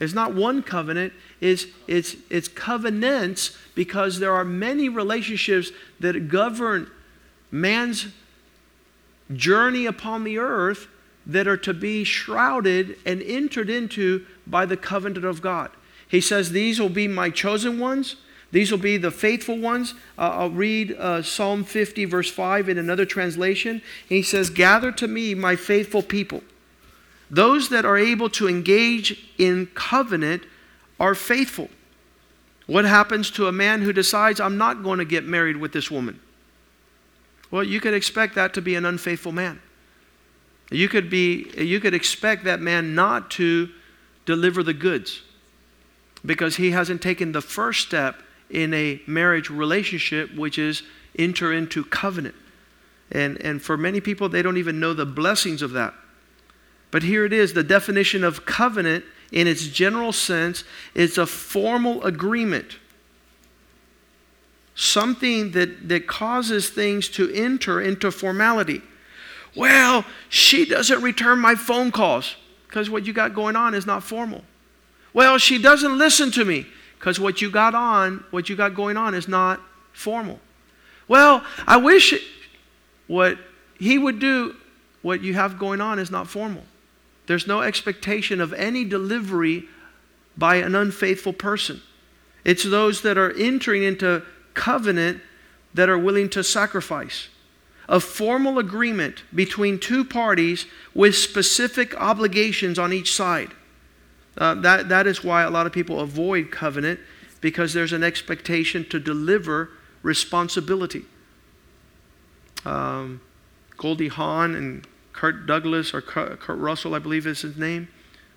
It's 0.00 0.14
not 0.14 0.34
one 0.34 0.64
covenant, 0.64 1.12
it's, 1.40 1.66
it's, 1.86 2.16
it's 2.28 2.48
covenants 2.48 3.56
because 3.76 4.18
there 4.18 4.32
are 4.32 4.44
many 4.44 4.88
relationships 4.88 5.70
that 6.00 6.28
govern 6.28 6.90
man's 7.52 8.08
journey 9.32 9.86
upon 9.86 10.24
the 10.24 10.38
earth 10.38 10.88
that 11.26 11.46
are 11.46 11.56
to 11.56 11.74
be 11.74 12.04
shrouded 12.04 12.98
and 13.06 13.22
entered 13.22 13.70
into 13.70 14.26
by 14.46 14.66
the 14.66 14.76
covenant 14.76 15.24
of 15.24 15.42
God. 15.42 15.70
He 16.08 16.20
says, 16.20 16.50
These 16.50 16.80
will 16.80 16.88
be 16.88 17.08
my 17.08 17.30
chosen 17.30 17.78
ones. 17.78 18.16
These 18.50 18.70
will 18.70 18.78
be 18.78 18.98
the 18.98 19.10
faithful 19.10 19.58
ones. 19.58 19.94
Uh, 20.18 20.28
I'll 20.28 20.50
read 20.50 20.92
uh, 20.92 21.22
Psalm 21.22 21.64
50, 21.64 22.04
verse 22.04 22.30
5 22.30 22.68
in 22.68 22.76
another 22.76 23.06
translation. 23.06 23.80
He 24.06 24.22
says, 24.22 24.50
Gather 24.50 24.92
to 24.92 25.08
me 25.08 25.34
my 25.34 25.56
faithful 25.56 26.02
people. 26.02 26.42
Those 27.30 27.70
that 27.70 27.86
are 27.86 27.96
able 27.96 28.28
to 28.30 28.46
engage 28.46 29.30
in 29.38 29.68
covenant 29.74 30.42
are 31.00 31.14
faithful. 31.14 31.70
What 32.66 32.84
happens 32.84 33.30
to 33.32 33.46
a 33.46 33.52
man 33.52 33.80
who 33.80 33.92
decides, 33.92 34.38
I'm 34.38 34.58
not 34.58 34.82
going 34.82 34.98
to 34.98 35.06
get 35.06 35.24
married 35.24 35.56
with 35.56 35.72
this 35.72 35.90
woman? 35.90 36.20
Well, 37.50 37.64
you 37.64 37.80
could 37.80 37.94
expect 37.94 38.34
that 38.34 38.52
to 38.54 38.62
be 38.62 38.74
an 38.74 38.84
unfaithful 38.84 39.32
man. 39.32 39.60
You 40.72 40.88
could, 40.88 41.10
be, 41.10 41.50
you 41.56 41.80
could 41.80 41.94
expect 41.94 42.44
that 42.44 42.60
man 42.60 42.94
not 42.94 43.30
to 43.32 43.68
deliver 44.24 44.62
the 44.62 44.74
goods 44.74 45.22
because 46.24 46.56
he 46.56 46.70
hasn't 46.70 47.02
taken 47.02 47.32
the 47.32 47.40
first 47.40 47.86
step 47.86 48.22
in 48.48 48.72
a 48.74 49.00
marriage 49.06 49.50
relationship, 49.50 50.34
which 50.34 50.58
is 50.58 50.82
enter 51.18 51.52
into 51.52 51.84
covenant. 51.84 52.34
And, 53.10 53.40
and 53.42 53.60
for 53.60 53.76
many 53.76 54.00
people, 54.00 54.28
they 54.28 54.42
don't 54.42 54.56
even 54.56 54.80
know 54.80 54.94
the 54.94 55.06
blessings 55.06 55.62
of 55.62 55.72
that. 55.72 55.94
But 56.90 57.02
here 57.02 57.24
it 57.24 57.32
is 57.32 57.52
the 57.52 57.62
definition 57.62 58.24
of 58.24 58.44
covenant 58.46 59.04
in 59.32 59.46
its 59.46 59.66
general 59.66 60.12
sense 60.12 60.64
is 60.94 61.18
a 61.18 61.26
formal 61.26 62.02
agreement. 62.04 62.76
Something 64.74 65.52
that, 65.52 65.88
that 65.88 66.06
causes 66.06 66.70
things 66.70 67.08
to 67.10 67.30
enter 67.32 67.80
into 67.80 68.10
formality. 68.10 68.82
Well, 69.54 70.04
she 70.28 70.64
doesn't 70.64 71.02
return 71.02 71.38
my 71.38 71.54
phone 71.54 71.90
calls 71.90 72.36
because 72.66 72.88
what 72.88 73.06
you 73.06 73.12
got 73.12 73.34
going 73.34 73.56
on 73.56 73.74
is 73.74 73.86
not 73.86 74.02
formal. 74.02 74.42
Well, 75.12 75.38
she 75.38 75.60
doesn't 75.60 75.98
listen 75.98 76.30
to 76.32 76.44
me 76.44 76.66
because 76.98 77.20
what 77.20 77.42
you 77.42 77.50
got 77.50 77.74
on, 77.74 78.24
what 78.30 78.48
you 78.48 78.56
got 78.56 78.74
going 78.74 78.96
on 78.96 79.14
is 79.14 79.28
not 79.28 79.60
formal. 79.92 80.40
Well, 81.06 81.44
I 81.66 81.76
wish 81.76 82.14
what 83.06 83.38
he 83.78 83.98
would 83.98 84.18
do, 84.18 84.56
what 85.02 85.22
you 85.22 85.34
have 85.34 85.58
going 85.58 85.80
on 85.80 85.98
is 85.98 86.10
not 86.10 86.28
formal. 86.28 86.62
There's 87.26 87.46
no 87.46 87.60
expectation 87.60 88.40
of 88.40 88.52
any 88.54 88.84
delivery 88.84 89.64
by 90.36 90.56
an 90.56 90.74
unfaithful 90.74 91.32
person. 91.32 91.82
It's 92.44 92.64
those 92.64 93.02
that 93.02 93.18
are 93.18 93.32
entering 93.32 93.82
into 93.82 94.22
covenant 94.54 95.20
that 95.74 95.88
are 95.88 95.98
willing 95.98 96.28
to 96.30 96.42
sacrifice 96.42 97.28
a 97.88 98.00
formal 98.00 98.58
agreement 98.58 99.22
between 99.34 99.78
two 99.78 100.04
parties 100.04 100.66
with 100.94 101.14
specific 101.16 101.94
obligations 102.00 102.78
on 102.78 102.92
each 102.92 103.14
side. 103.14 103.52
Uh, 104.38 104.54
that, 104.54 104.88
that 104.88 105.06
is 105.06 105.22
why 105.22 105.42
a 105.42 105.50
lot 105.50 105.66
of 105.66 105.72
people 105.72 106.00
avoid 106.00 106.50
covenant 106.50 106.98
because 107.40 107.74
there's 107.74 107.92
an 107.92 108.02
expectation 108.02 108.84
to 108.88 108.98
deliver 108.98 109.70
responsibility. 110.02 111.04
Um, 112.64 113.20
Goldie 113.76 114.08
Hawn 114.08 114.54
and 114.54 114.86
Kurt 115.12 115.46
Douglas, 115.46 115.92
or 115.92 116.00
Kurt 116.00 116.40
Russell, 116.48 116.94
I 116.94 116.98
believe 116.98 117.26
is 117.26 117.42
his 117.42 117.56
name, 117.56 117.88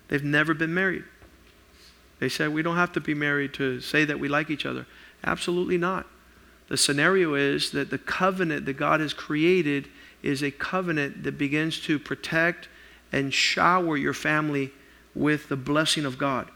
they've 0.08 0.22
never 0.22 0.52
been 0.52 0.74
married. 0.74 1.04
They 2.18 2.28
said, 2.28 2.52
We 2.52 2.62
don't 2.62 2.76
have 2.76 2.92
to 2.92 3.00
be 3.00 3.14
married 3.14 3.54
to 3.54 3.80
say 3.80 4.04
that 4.04 4.18
we 4.18 4.28
like 4.28 4.50
each 4.50 4.66
other. 4.66 4.86
Absolutely 5.24 5.78
not. 5.78 6.06
The 6.68 6.76
scenario 6.76 7.34
is 7.34 7.70
that 7.70 7.90
the 7.90 7.98
covenant 7.98 8.66
that 8.66 8.74
God 8.74 9.00
has 9.00 9.14
created 9.14 9.88
is 10.22 10.42
a 10.42 10.50
covenant 10.50 11.22
that 11.22 11.38
begins 11.38 11.80
to 11.82 11.98
protect 11.98 12.68
and 13.12 13.32
shower 13.32 13.96
your 13.96 14.14
family 14.14 14.72
with 15.14 15.48
the 15.48 15.56
blessing 15.56 16.04
of 16.04 16.18
God. 16.18 16.50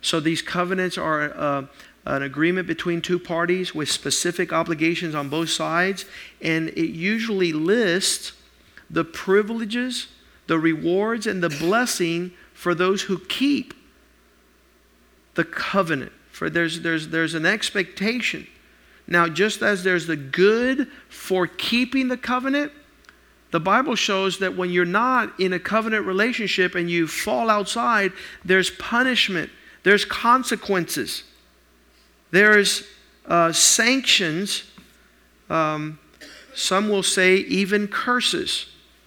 So 0.00 0.20
these 0.20 0.42
covenants 0.42 0.98
are 0.98 1.32
uh, 1.36 1.66
an 2.04 2.22
agreement 2.22 2.66
between 2.66 3.00
two 3.00 3.18
parties 3.18 3.74
with 3.74 3.90
specific 3.90 4.52
obligations 4.52 5.14
on 5.14 5.28
both 5.28 5.50
sides, 5.50 6.04
and 6.40 6.68
it 6.70 6.90
usually 6.90 7.52
lists 7.52 8.32
the 8.90 9.04
privileges, 9.04 10.08
the 10.46 10.58
rewards, 10.58 11.26
and 11.26 11.42
the 11.42 11.48
blessing 11.48 12.32
for 12.54 12.74
those 12.74 13.02
who 13.02 13.18
keep 13.18 13.74
the 15.34 15.44
covenant. 15.44 16.12
For 16.32 16.50
there's, 16.50 16.80
there's, 16.80 17.08
there's 17.08 17.34
an 17.34 17.46
expectation 17.46 18.46
now, 19.08 19.26
just 19.26 19.62
as 19.62 19.82
there's 19.82 20.06
the 20.06 20.16
good 20.16 20.86
for 21.08 21.46
keeping 21.46 22.08
the 22.08 22.16
covenant, 22.18 22.72
the 23.50 23.58
Bible 23.58 23.94
shows 23.94 24.38
that 24.40 24.54
when 24.54 24.68
you're 24.68 24.84
not 24.84 25.40
in 25.40 25.54
a 25.54 25.58
covenant 25.58 26.04
relationship 26.04 26.74
and 26.74 26.90
you 26.90 27.06
fall 27.06 27.48
outside, 27.48 28.12
there's 28.44 28.68
punishment, 28.70 29.50
there's 29.82 30.04
consequences, 30.04 31.24
there's 32.30 32.84
uh, 33.26 33.50
sanctions. 33.50 34.64
Um, 35.48 35.98
some 36.54 36.90
will 36.90 37.02
say 37.02 37.36
even 37.36 37.88
curses 37.88 38.66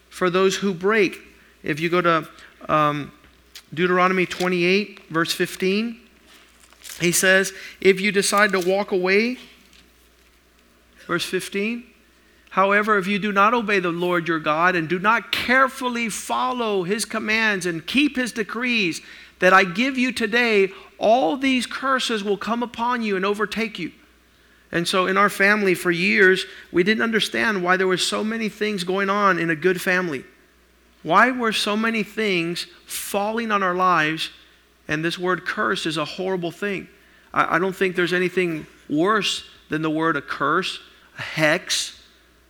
for 0.10 0.31
those 0.31 0.55
who 0.55 0.74
break. 0.74 1.20
If 1.62 1.79
you 1.79 1.89
go 1.89 2.01
to 2.01 2.27
um, 2.67 3.12
Deuteronomy 3.72 4.25
28, 4.25 5.10
verse 5.10 5.31
15, 5.31 6.00
he 7.00 7.12
says, 7.12 7.53
If 7.79 8.01
you 8.01 8.12
decide 8.12 8.51
to 8.53 8.60
walk 8.60 8.91
away 8.91 9.38
Verse 11.08 11.25
15. 11.25 11.84
However, 12.51 12.98
if 12.98 13.08
you 13.08 13.17
do 13.17 13.31
not 13.31 13.53
obey 13.53 13.79
the 13.79 13.91
Lord 13.91 14.27
your 14.27 14.39
God 14.39 14.75
and 14.75 14.89
do 14.89 15.00
not 15.00 15.31
carefully 15.31 16.10
follow 16.10 16.84
his 16.84 17.05
commands 17.05 17.65
and 17.65 17.88
keep 17.88 18.17
his 18.17 18.34
decrees 18.34 19.01
that 19.39 19.53
I 19.53 19.63
give 19.63 19.98
you 19.98 20.12
today, 20.12 20.72
all 20.98 21.38
these 21.38 21.65
curses 21.65 22.25
will 22.25 22.36
come 22.36 22.62
upon 22.62 23.03
you 23.03 23.15
and 23.15 23.25
overtake 23.25 23.79
you. 23.79 23.93
And 24.70 24.86
so, 24.86 25.08
in 25.08 25.15
our 25.15 25.29
family, 25.29 25.74
for 25.74 25.91
years, 25.91 26.46
we 26.74 26.84
didn't 26.84 27.03
understand 27.03 27.63
why 27.63 27.77
there 27.77 27.88
were 27.88 27.98
so 27.98 28.22
many 28.22 28.50
things 28.50 28.84
going 28.84 29.10
on 29.10 29.39
in 29.39 29.50
a 29.50 29.55
good 29.55 29.81
family. 29.81 30.25
Why 31.03 31.31
were 31.31 31.53
so 31.53 31.77
many 31.77 32.03
things 32.03 32.67
falling 32.86 33.51
on 33.51 33.63
our 33.63 33.75
lives? 33.75 34.29
And 34.89 35.05
this 35.05 35.17
word 35.17 35.46
curse 35.46 35.86
is 35.86 35.96
a 35.96 36.05
horrible 36.05 36.51
thing. 36.51 36.89
I, 37.34 37.55
I 37.55 37.60
don't 37.60 37.75
think 37.75 37.96
there's 37.96 38.13
anything 38.13 38.65
worse 38.89 39.46
than 39.70 39.81
the 39.81 39.89
word 39.89 40.17
a 40.17 40.22
curse 40.22 40.79
hex. 41.22 42.01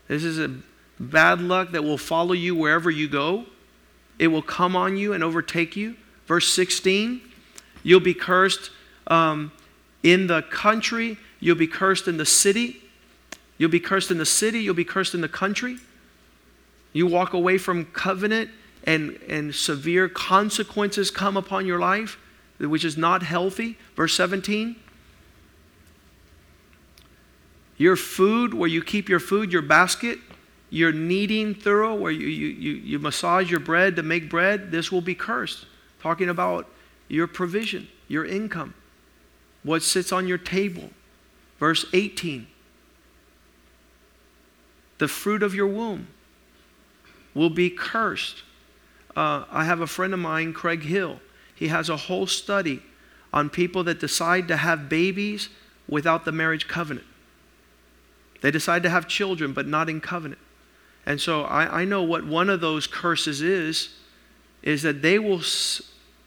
This 0.08 0.24
is 0.24 0.40
a 0.40 0.52
bad 1.00 1.42
luck 1.42 1.72
that 1.72 1.84
will 1.84 1.98
follow 1.98 2.34
you 2.34 2.56
wherever 2.56 2.90
you 2.90 3.08
go. 3.08 3.46
It 4.20 4.28
will 4.28 4.42
come 4.42 4.76
on 4.76 4.98
you 4.98 5.14
and 5.14 5.24
overtake 5.24 5.76
you. 5.76 5.96
Verse 6.28 6.52
16, 6.54 7.22
you'll 7.84 8.00
be 8.00 8.14
cursed 8.14 8.72
um, 9.08 9.52
in 10.04 10.28
the 10.28 10.42
country, 10.44 11.18
you'll 11.40 11.56
be 11.56 11.68
cursed 11.68 12.08
in 12.08 12.18
the 12.18 12.26
city. 12.26 12.82
You'll 13.58 13.70
be 13.70 13.80
cursed 13.80 14.10
in 14.10 14.18
the 14.18 14.26
city, 14.26 14.60
you'll 14.60 14.74
be 14.74 14.84
cursed 14.84 15.14
in 15.14 15.22
the 15.22 15.30
country. 15.30 15.78
You 16.94 17.06
walk 17.06 17.34
away 17.34 17.60
from 17.60 17.86
covenant, 17.86 18.50
and, 18.86 19.20
and 19.28 19.54
severe 19.54 20.10
consequences 20.10 21.12
come 21.12 21.38
upon 21.38 21.68
your 21.68 21.80
life, 21.80 22.18
which 22.60 22.84
is 22.84 22.98
not 22.98 23.24
healthy. 23.24 23.78
Verse 23.96 24.16
17, 24.16 24.76
your 27.82 27.96
food, 27.96 28.54
where 28.54 28.70
you 28.70 28.84
keep 28.84 29.10
your 29.10 29.20
food, 29.20 29.52
your 29.52 29.64
basket, 29.64 30.20
your 30.70 30.92
kneading 30.92 31.56
thorough, 31.56 31.96
where 31.96 32.12
you, 32.12 32.28
you, 32.28 32.48
you, 32.50 32.72
you 32.74 33.00
massage 33.00 33.50
your 33.50 33.60
bread 33.60 33.96
to 33.96 34.04
make 34.04 34.30
bread, 34.30 34.72
this 34.72 34.92
will 34.92 35.02
be 35.02 35.16
cursed. 35.16 35.66
Talking 36.00 36.30
about 36.30 36.68
your 37.08 37.26
provision, 37.26 37.88
your 38.08 38.24
income. 38.24 38.76
what 39.64 39.82
sits 39.82 40.12
on 40.12 40.28
your 40.28 40.38
table. 40.38 40.92
Verse 41.60 41.84
18 41.92 42.48
the 45.00 45.08
fruit 45.08 45.42
of 45.42 45.56
your 45.56 45.66
womb 45.66 46.06
will 47.34 47.50
be 47.50 47.72
cursed. 47.72 48.44
Uh, 49.16 49.46
I 49.50 49.64
have 49.64 49.82
a 49.82 49.88
friend 49.88 50.14
of 50.14 50.20
mine, 50.20 50.54
Craig 50.54 50.84
Hill. 50.84 51.20
He 51.56 51.70
has 51.70 51.90
a 51.90 51.98
whole 51.98 52.28
study 52.28 52.84
on 53.34 53.50
people 53.50 53.84
that 53.86 54.00
decide 54.00 54.48
to 54.50 54.58
have 54.58 54.90
babies 54.90 55.50
without 55.90 56.24
the 56.24 56.32
marriage 56.32 56.68
covenant. 56.68 57.08
They 58.42 58.52
decide 58.52 58.84
to 58.84 58.90
have 58.90 59.08
children, 59.08 59.54
but 59.54 59.68
not 59.68 59.90
in 59.90 60.02
covenant. 60.02 60.42
And 61.06 61.20
so 61.20 61.44
I, 61.44 61.82
I 61.82 61.86
know 61.86 62.04
what 62.04 62.26
one 62.26 62.50
of 62.50 62.62
those 62.62 62.88
curses 62.88 63.42
is, 63.42 63.96
is 64.62 64.84
that 64.84 65.02
they 65.02 65.18
will, 65.18 65.42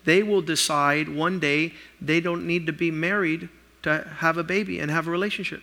they 0.05 0.23
will 0.23 0.43
decide 0.43 1.09
one 1.09 1.39
day 1.39 1.75
they 2.01 2.21
don't 2.21 2.47
need 2.47 2.67
to 2.67 2.73
be 2.73 2.91
married 2.91 3.49
to 3.83 4.09
have 4.19 4.39
a 4.39 4.45
baby 4.45 4.79
and 4.79 4.91
have 4.91 5.07
a 5.07 5.11
relationship. 5.11 5.63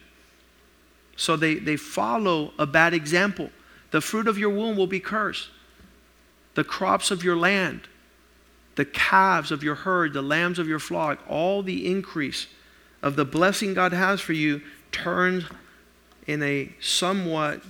So 1.15 1.35
they, 1.35 1.55
they 1.55 1.75
follow 1.75 2.53
a 2.57 2.65
bad 2.65 2.93
example. 2.93 3.49
The 3.91 4.01
fruit 4.01 4.27
of 4.27 4.37
your 4.37 4.49
womb 4.49 4.77
will 4.77 4.87
be 4.87 4.99
cursed. 4.99 5.49
The 6.55 6.63
crops 6.63 7.11
of 7.11 7.23
your 7.23 7.35
land, 7.35 7.81
the 8.75 8.85
calves 8.85 9.51
of 9.51 9.63
your 9.63 9.75
herd, 9.75 10.13
the 10.13 10.21
lambs 10.21 10.59
of 10.59 10.67
your 10.67 10.79
flock, 10.79 11.19
all 11.27 11.63
the 11.63 11.89
increase 11.89 12.47
of 13.01 13.15
the 13.15 13.25
blessing 13.25 13.73
God 13.73 13.93
has 13.93 14.21
for 14.21 14.33
you 14.33 14.61
turns 14.91 15.45
in 16.31 16.41
a 16.41 16.69
somewhat 16.79 17.61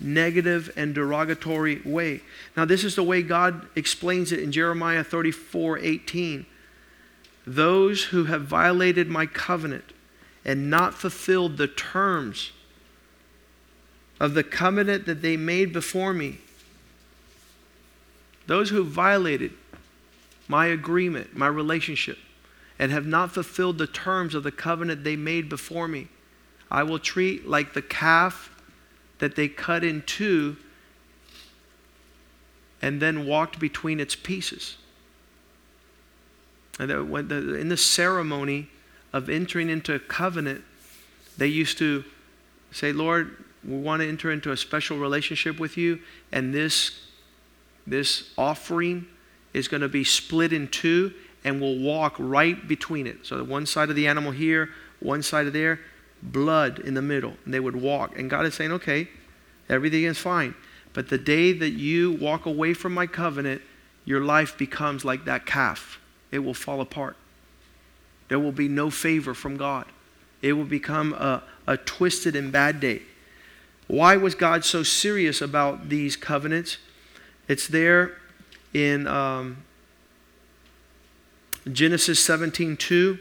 negative 0.00 0.72
and 0.76 0.94
derogatory 0.94 1.82
way. 1.84 2.20
Now, 2.56 2.64
this 2.64 2.82
is 2.82 2.96
the 2.96 3.02
way 3.02 3.22
God 3.22 3.66
explains 3.76 4.32
it 4.32 4.40
in 4.40 4.52
Jeremiah 4.52 5.04
34 5.04 5.78
18. 5.78 6.46
Those 7.46 8.04
who 8.04 8.24
have 8.24 8.42
violated 8.42 9.08
my 9.08 9.26
covenant 9.26 9.84
and 10.44 10.70
not 10.70 10.94
fulfilled 10.94 11.58
the 11.58 11.68
terms 11.68 12.52
of 14.18 14.34
the 14.34 14.44
covenant 14.44 15.06
that 15.06 15.20
they 15.20 15.36
made 15.36 15.72
before 15.72 16.12
me. 16.12 16.38
Those 18.46 18.70
who 18.70 18.82
violated 18.82 19.52
my 20.48 20.66
agreement, 20.66 21.36
my 21.36 21.46
relationship, 21.46 22.18
and 22.78 22.90
have 22.90 23.06
not 23.06 23.32
fulfilled 23.32 23.76
the 23.76 23.86
terms 23.86 24.34
of 24.34 24.42
the 24.42 24.50
covenant 24.50 25.04
they 25.04 25.16
made 25.16 25.48
before 25.48 25.86
me, 25.86 26.08
I 26.70 26.82
will 26.82 26.98
treat 26.98 27.48
like 27.48 27.74
the 27.74 27.82
calf 27.82 28.50
that 29.18 29.36
they 29.36 29.48
cut 29.48 29.84
in 29.84 30.02
two 30.02 30.56
and 32.82 33.00
then 33.00 33.26
walked 33.26 33.58
between 33.58 34.00
its 34.00 34.14
pieces. 34.14 34.76
And 36.78 36.90
in 36.90 37.68
the 37.68 37.76
ceremony 37.76 38.68
of 39.12 39.28
entering 39.28 39.68
into 39.68 39.94
a 39.94 39.98
covenant, 39.98 40.64
they 41.36 41.46
used 41.46 41.76
to 41.78 42.04
say, 42.72 42.92
Lord, 42.92 43.36
we 43.62 43.76
want 43.76 44.00
to 44.00 44.08
enter 44.08 44.30
into 44.30 44.52
a 44.52 44.56
special 44.56 44.98
relationship 44.98 45.60
with 45.60 45.76
you, 45.76 46.00
and 46.32 46.54
this, 46.54 47.06
this 47.86 48.30
offering 48.38 49.06
is 49.52 49.68
going 49.68 49.82
to 49.82 49.88
be 49.88 50.04
split 50.04 50.52
in 50.52 50.68
two, 50.68 51.12
and 51.44 51.60
we'll 51.60 51.78
walk 51.78 52.16
right 52.18 52.66
between 52.66 53.06
it. 53.06 53.26
So, 53.26 53.42
one 53.44 53.66
side 53.66 53.90
of 53.90 53.96
the 53.96 54.06
animal 54.06 54.30
here, 54.30 54.70
one 55.00 55.22
side 55.22 55.46
of 55.46 55.52
there, 55.52 55.80
blood 56.22 56.78
in 56.78 56.94
the 56.94 57.02
middle, 57.02 57.34
and 57.44 57.54
they 57.54 57.60
would 57.60 57.76
walk. 57.76 58.18
And 58.18 58.28
God 58.28 58.46
is 58.46 58.54
saying, 58.54 58.72
okay, 58.72 59.08
everything 59.68 60.04
is 60.04 60.18
fine. 60.18 60.54
But 60.92 61.08
the 61.08 61.18
day 61.18 61.52
that 61.52 61.70
you 61.70 62.12
walk 62.12 62.46
away 62.46 62.74
from 62.74 62.92
my 62.92 63.06
covenant, 63.06 63.62
your 64.04 64.20
life 64.20 64.58
becomes 64.58 65.04
like 65.04 65.24
that 65.24 65.46
calf. 65.46 66.00
It 66.30 66.40
will 66.40 66.54
fall 66.54 66.80
apart. 66.80 67.16
There 68.28 68.38
will 68.38 68.52
be 68.52 68.68
no 68.68 68.90
favor 68.90 69.34
from 69.34 69.56
God. 69.56 69.86
It 70.42 70.54
will 70.54 70.64
become 70.64 71.12
a, 71.14 71.42
a 71.66 71.76
twisted 71.76 72.34
and 72.34 72.50
bad 72.50 72.80
day. 72.80 73.02
Why 73.86 74.16
was 74.16 74.34
God 74.34 74.64
so 74.64 74.82
serious 74.82 75.40
about 75.40 75.88
these 75.88 76.16
covenants? 76.16 76.78
It's 77.48 77.66
there 77.66 78.12
in 78.72 79.06
um, 79.08 79.64
Genesis 81.70 82.20
17 82.20 82.76
2. 82.76 83.18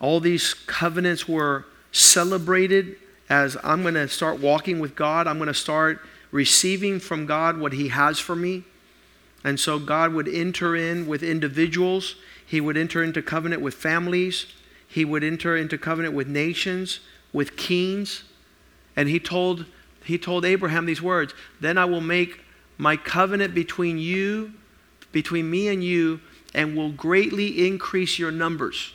All 0.00 0.18
these 0.20 0.54
covenants 0.54 1.28
were 1.28 1.66
celebrated 1.92 2.96
as 3.28 3.56
I'm 3.62 3.82
going 3.82 3.94
to 3.94 4.08
start 4.08 4.40
walking 4.40 4.80
with 4.80 4.96
God. 4.96 5.26
I'm 5.26 5.38
going 5.38 5.48
to 5.48 5.54
start 5.54 6.00
receiving 6.30 6.98
from 6.98 7.26
God 7.26 7.58
what 7.58 7.72
He 7.72 7.88
has 7.88 8.18
for 8.18 8.34
me. 8.34 8.64
And 9.44 9.58
so 9.58 9.78
God 9.78 10.12
would 10.12 10.28
enter 10.28 10.74
in 10.74 11.06
with 11.06 11.22
individuals, 11.22 12.16
He 12.44 12.60
would 12.60 12.76
enter 12.76 13.02
into 13.02 13.22
covenant 13.22 13.62
with 13.62 13.74
families, 13.74 14.46
He 14.88 15.04
would 15.04 15.22
enter 15.22 15.56
into 15.56 15.78
covenant 15.78 16.14
with 16.14 16.28
nations, 16.28 17.00
with 17.32 17.56
kings. 17.56 18.24
And 18.96 19.08
he 19.08 19.20
told, 19.20 19.66
he 20.04 20.18
told 20.18 20.44
Abraham 20.44 20.86
these 20.86 21.02
words 21.02 21.34
Then 21.60 21.78
I 21.78 21.84
will 21.84 22.00
make 22.00 22.40
my 22.76 22.96
covenant 22.96 23.54
between 23.54 23.98
you, 23.98 24.52
between 25.12 25.50
me 25.50 25.68
and 25.68 25.82
you, 25.82 26.20
and 26.54 26.76
will 26.76 26.92
greatly 26.92 27.66
increase 27.66 28.18
your 28.18 28.32
numbers. 28.32 28.92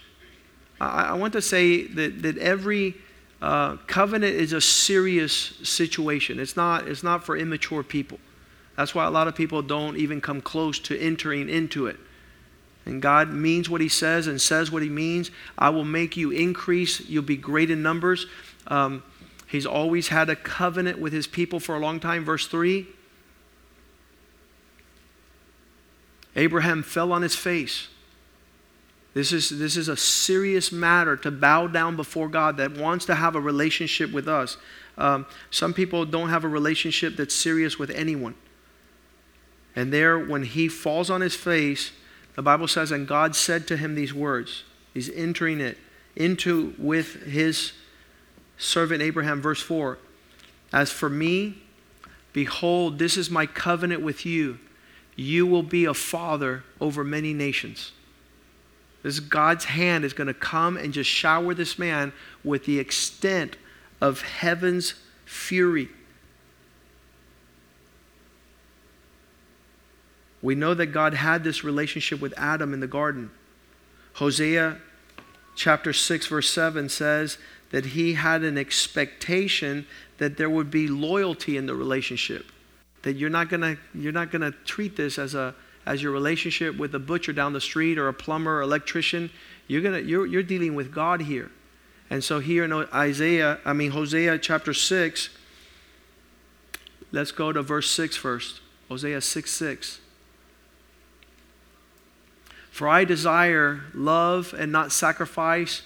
I, 0.79 1.03
I 1.03 1.13
want 1.13 1.33
to 1.33 1.41
say 1.41 1.87
that, 1.87 2.21
that 2.21 2.37
every 2.37 2.95
uh, 3.41 3.77
covenant 3.87 4.35
is 4.35 4.53
a 4.53 4.61
serious 4.61 5.33
situation. 5.63 6.39
It's 6.39 6.55
not, 6.55 6.87
it's 6.87 7.03
not 7.03 7.23
for 7.23 7.37
immature 7.37 7.83
people. 7.83 8.19
That's 8.77 8.93
why 8.93 9.05
a 9.05 9.11
lot 9.11 9.27
of 9.27 9.35
people 9.35 9.61
don't 9.61 9.97
even 9.97 10.19
come 10.19 10.41
close 10.41 10.79
to 10.79 10.99
entering 10.99 11.49
into 11.49 11.87
it. 11.87 11.97
And 12.85 13.01
God 13.01 13.29
means 13.29 13.69
what 13.69 13.81
He 13.81 13.89
says 13.89 14.27
and 14.27 14.39
says 14.39 14.71
what 14.71 14.83
He 14.83 14.89
means. 14.89 15.31
I 15.57 15.69
will 15.69 15.85
make 15.85 16.17
you 16.17 16.31
increase. 16.31 16.99
You'll 17.01 17.23
be 17.23 17.37
great 17.37 17.71
in 17.71 17.81
numbers. 17.81 18.27
Um, 18.67 19.01
He's 19.47 19.65
always 19.65 20.09
had 20.09 20.29
a 20.29 20.35
covenant 20.35 20.99
with 20.99 21.13
his 21.13 21.27
people 21.27 21.59
for 21.59 21.75
a 21.75 21.79
long 21.79 21.99
time. 21.99 22.25
Verse 22.25 22.47
3 22.47 22.87
Abraham 26.35 26.83
fell 26.83 27.13
on 27.13 27.21
his 27.21 27.35
face. 27.35 27.87
This 29.15 29.31
is, 29.31 29.49
this 29.49 29.77
is 29.77 29.87
a 29.87 29.95
serious 29.95 30.73
matter 30.73 31.15
to 31.15 31.31
bow 31.31 31.67
down 31.67 31.95
before 31.95 32.27
God 32.27 32.57
that 32.57 32.77
wants 32.77 33.05
to 33.05 33.15
have 33.15 33.33
a 33.33 33.39
relationship 33.39 34.11
with 34.11 34.27
us. 34.27 34.57
Um, 34.97 35.25
some 35.49 35.73
people 35.73 36.05
don't 36.05 36.29
have 36.29 36.43
a 36.43 36.49
relationship 36.49 37.15
that's 37.15 37.33
serious 37.33 37.79
with 37.79 37.89
anyone. 37.91 38.35
And 39.73 39.93
there, 39.93 40.19
when 40.19 40.43
he 40.43 40.67
falls 40.67 41.09
on 41.09 41.21
his 41.21 41.33
face, 41.33 41.93
the 42.35 42.41
Bible 42.41 42.67
says, 42.67 42.91
and 42.91 43.07
God 43.07 43.37
said 43.37 43.67
to 43.69 43.77
him 43.77 43.95
these 43.95 44.13
words. 44.13 44.65
He's 44.93 45.09
entering 45.09 45.61
it 45.61 45.77
into 46.17 46.75
with 46.77 47.23
his 47.23 47.71
servant 48.57 49.01
Abraham, 49.01 49.41
verse 49.41 49.61
4 49.61 49.97
As 50.73 50.91
for 50.91 51.09
me, 51.09 51.63
behold, 52.33 52.99
this 52.99 53.15
is 53.15 53.29
my 53.29 53.45
covenant 53.45 54.01
with 54.01 54.25
you. 54.25 54.59
You 55.15 55.45
will 55.45 55.63
be 55.63 55.85
a 55.85 55.93
father 55.93 56.65
over 56.81 57.05
many 57.05 57.33
nations. 57.33 57.93
This 59.05 59.19
God's 59.19 59.65
hand 59.65 60.03
is 60.03 60.13
going 60.13 60.25
to 60.25 60.33
come 60.33 60.77
and 60.77 60.91
just 60.91 61.07
shower 61.07 61.53
this 61.53 61.77
man 61.77 62.11
with 62.43 62.65
the 62.65 62.79
extent 62.79 63.55
of 64.01 64.23
heaven's 64.23 64.95
fury. 65.25 65.89
We 70.41 70.55
know 70.55 70.73
that 70.73 70.87
God 70.87 71.13
had 71.13 71.43
this 71.43 71.63
relationship 71.63 72.19
with 72.19 72.33
Adam 72.35 72.73
in 72.73 72.79
the 72.79 72.87
garden. 72.87 73.29
Hosea 74.13 74.77
chapter 75.55 75.93
6 75.93 76.25
verse 76.25 76.49
7 76.49 76.89
says 76.89 77.37
that 77.69 77.85
he 77.85 78.13
had 78.13 78.41
an 78.41 78.57
expectation 78.57 79.85
that 80.17 80.37
there 80.37 80.49
would 80.49 80.71
be 80.71 80.87
loyalty 80.87 81.57
in 81.57 81.67
the 81.67 81.75
relationship. 81.75 82.51
That 83.03 83.17
you're 83.17 83.29
not 83.29 83.49
gonna 83.49 83.77
you're 83.93 84.11
not 84.11 84.31
gonna 84.31 84.53
treat 84.65 84.95
this 84.95 85.19
as 85.19 85.35
a 85.35 85.53
as 85.85 86.01
your 86.01 86.11
relationship 86.11 86.77
with 86.77 86.93
a 86.95 86.99
butcher 86.99 87.33
down 87.33 87.53
the 87.53 87.61
street 87.61 87.97
or 87.97 88.07
a 88.07 88.13
plumber 88.13 88.57
or 88.57 88.61
electrician. 88.61 89.29
You're 89.67 89.81
gonna 89.81 89.99
you're 89.99 90.25
you're 90.25 90.43
dealing 90.43 90.75
with 90.75 90.93
God 90.93 91.21
here. 91.21 91.51
And 92.09 92.23
so 92.23 92.39
here 92.39 92.63
in 92.63 92.73
Isaiah, 92.93 93.59
I 93.65 93.73
mean 93.73 93.91
Hosea 93.91 94.37
chapter 94.37 94.73
6, 94.73 95.29
let's 97.11 97.31
go 97.31 97.51
to 97.51 97.63
verse 97.63 97.89
6 97.89 98.15
first. 98.15 98.61
Hosea 98.89 99.21
6 99.21 99.51
6. 99.51 99.99
For 102.69 102.87
I 102.87 103.05
desire 103.05 103.81
love 103.93 104.53
and 104.57 104.71
not 104.71 104.91
sacrifice 104.91 105.81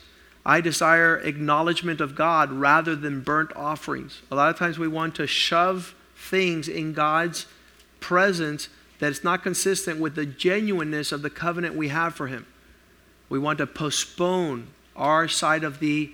I 0.46 0.62
desire 0.62 1.18
acknowledgement 1.18 2.02
of 2.02 2.16
God 2.16 2.52
rather 2.52 2.96
than 2.96 3.22
burnt 3.22 3.52
offerings. 3.56 4.22
A 4.32 4.36
lot 4.36 4.50
of 4.50 4.58
times 4.58 4.80
we 4.80 4.88
want 4.88 5.16
to 5.16 5.28
shove 5.28 5.94
things 6.16 6.68
in 6.68 6.94
God's 6.94 7.46
presence 8.00 8.70
that's 9.00 9.24
not 9.24 9.44
consistent 9.44 10.00
with 10.00 10.16
the 10.16 10.26
genuineness 10.26 11.12
of 11.12 11.22
the 11.22 11.30
covenant 11.30 11.76
we 11.76 11.88
have 11.88 12.14
for 12.14 12.28
Him. 12.28 12.46
We 13.30 13.40
want 13.40 13.58
to 13.60 13.68
postpone 13.68 14.68
our 14.96 15.28
side 15.28 15.64
of 15.64 15.80
the 15.80 16.12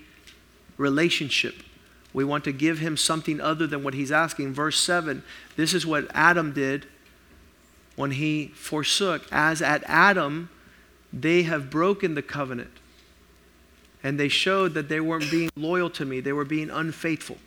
relationship. 0.78 1.56
We 2.14 2.24
want 2.24 2.44
to 2.46 2.52
give 2.52 2.80
Him 2.80 2.96
something 2.96 3.42
other 3.42 3.68
than 3.68 3.84
what 3.84 3.94
He's 3.94 4.12
asking. 4.12 4.54
Verse 4.54 4.80
7 4.80 5.24
this 5.56 5.74
is 5.74 5.86
what 5.86 6.08
Adam 6.14 6.54
did 6.54 6.86
when 7.96 8.12
he 8.12 8.48
forsook. 8.56 9.24
As 9.32 9.62
at 9.62 9.84
Adam, 9.86 10.50
they 11.12 11.44
have 11.44 11.70
broken 11.70 12.16
the 12.16 12.22
covenant 12.22 12.72
and 14.04 14.20
they 14.20 14.28
showed 14.28 14.74
that 14.76 14.90
they 14.90 15.00
weren't 15.00 15.32
being 15.32 15.50
loyal 15.56 15.90
to 15.90 16.06
me, 16.06 16.20
they 16.20 16.34
were 16.34 16.46
being 16.46 16.70
unfaithful. 16.70 17.38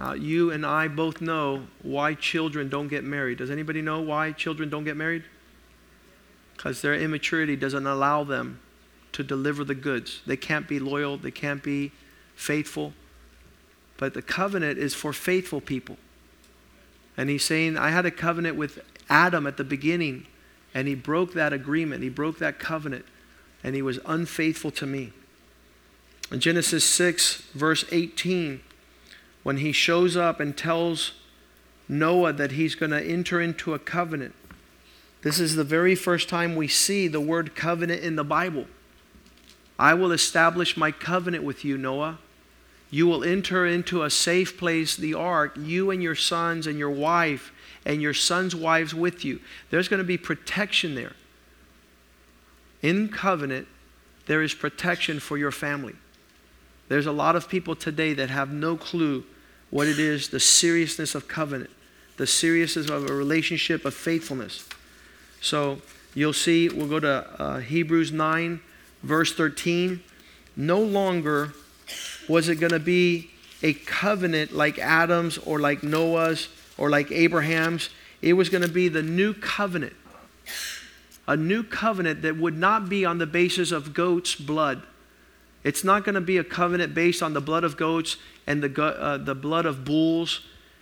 Uh, 0.00 0.14
you 0.14 0.50
and 0.50 0.64
I 0.64 0.88
both 0.88 1.20
know 1.20 1.66
why 1.82 2.14
children 2.14 2.70
don't 2.70 2.88
get 2.88 3.04
married. 3.04 3.38
Does 3.38 3.50
anybody 3.50 3.82
know 3.82 4.00
why 4.00 4.32
children 4.32 4.70
don't 4.70 4.84
get 4.84 4.96
married? 4.96 5.24
Because 6.56 6.80
their 6.80 6.94
immaturity 6.94 7.54
doesn't 7.54 7.86
allow 7.86 8.24
them 8.24 8.60
to 9.12 9.22
deliver 9.22 9.62
the 9.62 9.74
goods. 9.74 10.22
They 10.26 10.38
can't 10.38 10.66
be 10.66 10.78
loyal, 10.78 11.18
they 11.18 11.30
can't 11.30 11.62
be 11.62 11.92
faithful. 12.34 12.94
But 13.98 14.14
the 14.14 14.22
covenant 14.22 14.78
is 14.78 14.94
for 14.94 15.12
faithful 15.12 15.60
people. 15.60 15.98
And 17.18 17.28
he's 17.28 17.44
saying, 17.44 17.76
I 17.76 17.90
had 17.90 18.06
a 18.06 18.10
covenant 18.10 18.56
with 18.56 18.80
Adam 19.10 19.46
at 19.46 19.58
the 19.58 19.64
beginning, 19.64 20.26
and 20.72 20.88
he 20.88 20.94
broke 20.94 21.34
that 21.34 21.52
agreement, 21.52 22.02
he 22.02 22.08
broke 22.08 22.38
that 22.38 22.58
covenant, 22.58 23.04
and 23.62 23.74
he 23.74 23.82
was 23.82 23.98
unfaithful 24.06 24.70
to 24.70 24.86
me. 24.86 25.12
In 26.32 26.40
Genesis 26.40 26.84
6, 26.84 27.42
verse 27.54 27.84
18, 27.92 28.62
when 29.42 29.58
he 29.58 29.72
shows 29.72 30.16
up 30.16 30.40
and 30.40 30.56
tells 30.56 31.12
Noah 31.88 32.32
that 32.34 32.52
he's 32.52 32.74
going 32.74 32.90
to 32.90 33.02
enter 33.02 33.40
into 33.40 33.74
a 33.74 33.78
covenant. 33.78 34.34
This 35.22 35.40
is 35.40 35.56
the 35.56 35.64
very 35.64 35.94
first 35.94 36.28
time 36.28 36.56
we 36.56 36.68
see 36.68 37.08
the 37.08 37.20
word 37.20 37.54
covenant 37.54 38.02
in 38.02 38.16
the 38.16 38.24
Bible. 38.24 38.66
I 39.78 39.94
will 39.94 40.12
establish 40.12 40.76
my 40.76 40.90
covenant 40.92 41.44
with 41.44 41.64
you, 41.64 41.76
Noah. 41.76 42.18
You 42.90 43.06
will 43.06 43.22
enter 43.24 43.64
into 43.66 44.02
a 44.02 44.10
safe 44.10 44.58
place, 44.58 44.96
the 44.96 45.14
ark, 45.14 45.56
you 45.56 45.90
and 45.90 46.02
your 46.02 46.14
sons 46.14 46.66
and 46.66 46.78
your 46.78 46.90
wife 46.90 47.52
and 47.84 48.02
your 48.02 48.14
sons' 48.14 48.54
wives 48.54 48.94
with 48.94 49.24
you. 49.24 49.40
There's 49.70 49.88
going 49.88 49.98
to 49.98 50.04
be 50.04 50.18
protection 50.18 50.94
there. 50.94 51.12
In 52.82 53.08
covenant, 53.08 53.68
there 54.26 54.42
is 54.42 54.54
protection 54.54 55.20
for 55.20 55.38
your 55.38 55.50
family. 55.50 55.94
There's 56.90 57.06
a 57.06 57.12
lot 57.12 57.36
of 57.36 57.48
people 57.48 57.76
today 57.76 58.14
that 58.14 58.30
have 58.30 58.50
no 58.52 58.76
clue 58.76 59.22
what 59.70 59.86
it 59.86 60.00
is 60.00 60.30
the 60.30 60.40
seriousness 60.40 61.14
of 61.14 61.28
covenant, 61.28 61.70
the 62.16 62.26
seriousness 62.26 62.90
of 62.90 63.08
a 63.08 63.14
relationship 63.14 63.84
of 63.84 63.94
faithfulness. 63.94 64.68
So 65.40 65.82
you'll 66.16 66.32
see, 66.32 66.68
we'll 66.68 66.88
go 66.88 66.98
to 66.98 67.26
uh, 67.40 67.58
Hebrews 67.60 68.10
9, 68.10 68.60
verse 69.04 69.32
13. 69.32 70.02
No 70.56 70.80
longer 70.80 71.54
was 72.28 72.48
it 72.48 72.56
going 72.56 72.72
to 72.72 72.80
be 72.80 73.30
a 73.62 73.72
covenant 73.72 74.50
like 74.50 74.80
Adam's 74.80 75.38
or 75.38 75.60
like 75.60 75.84
Noah's 75.84 76.48
or 76.76 76.90
like 76.90 77.12
Abraham's. 77.12 77.90
It 78.20 78.32
was 78.32 78.48
going 78.48 78.62
to 78.64 78.68
be 78.68 78.88
the 78.88 79.02
new 79.02 79.32
covenant. 79.32 79.94
A 81.28 81.36
new 81.36 81.62
covenant 81.62 82.22
that 82.22 82.36
would 82.36 82.58
not 82.58 82.88
be 82.88 83.04
on 83.04 83.18
the 83.18 83.26
basis 83.26 83.70
of 83.70 83.94
goat's 83.94 84.34
blood 84.34 84.82
it's 85.62 85.84
not 85.84 86.04
going 86.04 86.14
to 86.14 86.20
be 86.20 86.38
a 86.38 86.44
covenant 86.44 86.94
based 86.94 87.22
on 87.22 87.34
the 87.34 87.40
blood 87.40 87.64
of 87.64 87.76
goats 87.76 88.16
and 88.46 88.62
the, 88.62 88.82
uh, 88.82 89.18
the 89.18 89.34
blood 89.34 89.66
of 89.66 89.84
bulls 89.84 90.40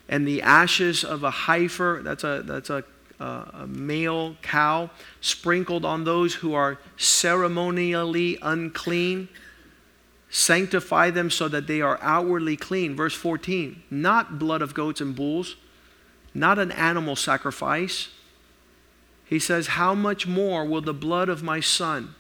and 0.09 0.27
the 0.27 0.41
ashes 0.43 1.05
of 1.05 1.25
a 1.25 1.31
heifer. 1.31 2.01
That's 2.05 2.25
a, 2.25 2.43
that's 2.45 2.71
a, 2.71 2.85
uh, 3.21 3.45
a 3.53 3.67
male 3.67 4.37
cow 4.43 4.91
sprinkled 5.21 5.85
on 5.85 6.05
those 6.05 6.35
who 6.35 6.55
are 6.55 6.79
ceremonially 6.97 8.39
unclean. 8.41 9.29
Sanctify 10.31 11.11
them 11.11 11.31
so 11.31 11.49
that 11.49 11.67
they 11.67 11.81
are 11.81 11.99
outwardly 12.01 12.57
clean. 12.57 12.95
Verse 12.95 13.15
14. 13.15 13.83
Not 13.91 14.39
blood 14.39 14.63
of 14.63 14.75
goats 14.75 15.01
and 15.01 15.17
bulls, 15.17 15.57
not 16.35 16.59
an 16.59 16.71
animal 16.71 17.17
sacrifice. 17.17 18.09
He 19.25 19.39
says, 19.39 19.69
How 19.69 19.95
much 19.95 20.27
more 20.27 20.65
will 20.65 20.83
the 20.83 20.95
blood 20.95 21.29
of 21.29 21.43
my 21.43 21.61
son? 21.61 22.15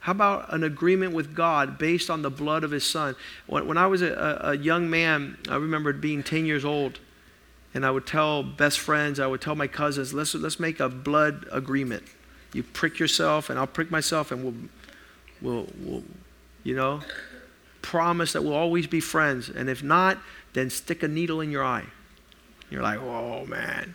How 0.00 0.12
about 0.12 0.52
an 0.52 0.64
agreement 0.64 1.12
with 1.12 1.34
God 1.34 1.78
based 1.78 2.08
on 2.08 2.22
the 2.22 2.30
blood 2.30 2.64
of 2.64 2.70
his 2.70 2.84
son? 2.84 3.16
When, 3.46 3.66
when 3.66 3.76
I 3.76 3.86
was 3.86 4.00
a, 4.00 4.40
a, 4.42 4.56
young 4.56 4.88
man, 4.88 5.36
I 5.48 5.56
remember 5.56 5.92
being 5.92 6.22
10 6.22 6.46
years 6.46 6.64
old, 6.64 6.98
and 7.74 7.84
I 7.84 7.90
would 7.90 8.06
tell 8.06 8.42
best 8.42 8.78
friends, 8.78 9.20
I 9.20 9.26
would 9.26 9.42
tell 9.42 9.54
my 9.54 9.66
cousins, 9.66 10.14
let's, 10.14 10.34
let's 10.34 10.58
make 10.58 10.80
a 10.80 10.88
blood 10.88 11.46
agreement. 11.52 12.02
You 12.54 12.62
prick 12.62 12.98
yourself, 12.98 13.50
and 13.50 13.58
I'll 13.58 13.66
prick 13.66 13.90
myself, 13.90 14.32
and 14.32 14.42
we'll, 14.42 14.54
we'll, 15.42 15.66
we'll 15.78 16.02
you 16.64 16.74
know, 16.74 17.02
promise 17.82 18.32
that 18.32 18.42
we'll 18.42 18.54
always 18.54 18.86
be 18.86 19.00
friends. 19.00 19.50
And 19.50 19.68
if 19.68 19.82
not, 19.82 20.18
then 20.54 20.70
stick 20.70 21.02
a 21.02 21.08
needle 21.08 21.42
in 21.42 21.50
your 21.50 21.62
eye. 21.62 21.84
You're 22.70 22.82
like, 22.82 23.00
whoa, 23.00 23.44
man. 23.46 23.94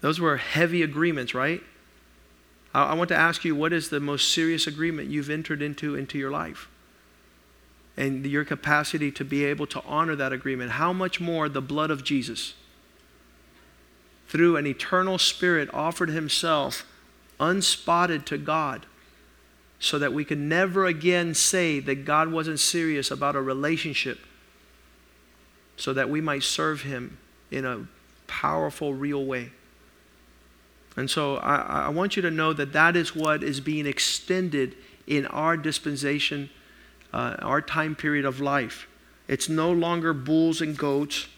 Those 0.00 0.18
were 0.18 0.36
heavy 0.36 0.82
agreements, 0.82 1.34
right? 1.34 1.62
I, 2.84 2.94
want 2.94 3.08
to 3.08 3.16
ask 3.16 3.44
you 3.44 3.54
what 3.54 3.72
is 3.72 3.88
the 3.88 4.00
most 4.00 4.32
serious 4.32 4.66
agreement 4.66 5.08
you've 5.08 5.30
entered 5.30 5.62
into 5.62 5.94
into 5.94 6.18
your 6.18 6.30
life? 6.30 6.68
And 7.96 8.26
your 8.26 8.44
capacity 8.44 9.10
to 9.12 9.24
be 9.24 9.44
able 9.44 9.66
to 9.68 9.82
honor 9.86 10.14
that 10.16 10.32
agreement. 10.32 10.72
How 10.72 10.92
much 10.92 11.20
more 11.20 11.48
the 11.48 11.62
blood 11.62 11.90
of 11.90 12.04
Jesus, 12.04 12.54
through 14.28 14.56
an 14.56 14.66
eternal 14.66 15.16
spirit, 15.18 15.70
offered 15.72 16.10
himself 16.10 16.84
unspotted 17.40 18.26
to 18.26 18.38
God 18.38 18.86
so 19.78 19.98
that 19.98 20.12
we 20.12 20.24
could 20.24 20.38
never 20.38 20.86
again 20.86 21.34
say 21.34 21.80
that 21.80 22.04
God 22.04 22.32
wasn't 22.32 22.60
serious 22.60 23.10
about 23.10 23.36
a 23.36 23.42
relationship, 23.42 24.18
so 25.76 25.92
that 25.92 26.08
we 26.08 26.20
might 26.20 26.42
serve 26.42 26.82
Him 26.82 27.18
in 27.50 27.64
a 27.64 27.86
powerful, 28.26 28.94
real 28.94 29.24
way. 29.24 29.52
And 30.96 31.10
so 31.10 31.36
I, 31.36 31.56
I 31.56 31.88
want 31.90 32.16
you 32.16 32.22
to 32.22 32.30
know 32.30 32.52
that 32.52 32.72
that 32.72 32.96
is 32.96 33.14
what 33.14 33.42
is 33.42 33.60
being 33.60 33.86
extended 33.86 34.76
in 35.06 35.26
our 35.26 35.56
dispensation, 35.56 36.50
uh, 37.12 37.36
our 37.40 37.60
time 37.60 37.94
period 37.94 38.24
of 38.24 38.40
life. 38.40 38.88
It's 39.28 39.48
no 39.48 39.70
longer 39.70 40.14
bulls 40.14 40.60
and 40.60 40.76
goats. 40.76 41.28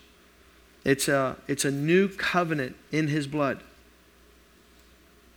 It's 0.84 1.08
a, 1.08 1.36
it's 1.48 1.64
a 1.64 1.70
new 1.70 2.08
covenant 2.08 2.76
in 2.92 3.08
his 3.08 3.26
blood. 3.26 3.60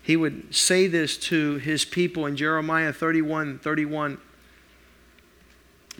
He 0.03 0.15
would 0.15 0.53
say 0.53 0.87
this 0.87 1.17
to 1.17 1.57
his 1.57 1.85
people 1.85 2.25
in 2.25 2.35
Jeremiah 2.35 2.93
31 2.93 3.59
31. 3.59 4.17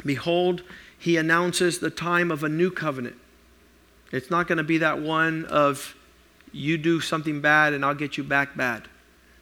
Behold, 0.05 0.63
he 0.97 1.17
announces 1.17 1.79
the 1.79 1.89
time 1.89 2.31
of 2.31 2.43
a 2.43 2.49
new 2.49 2.71
covenant. 2.71 3.15
It's 4.11 4.29
not 4.29 4.47
going 4.47 4.57
to 4.57 4.63
be 4.63 4.79
that 4.79 4.99
one 4.99 5.45
of 5.45 5.95
you 6.51 6.77
do 6.77 6.99
something 6.99 7.41
bad 7.41 7.73
and 7.73 7.85
I'll 7.85 7.95
get 7.95 8.17
you 8.17 8.23
back 8.23 8.55
bad. 8.55 8.87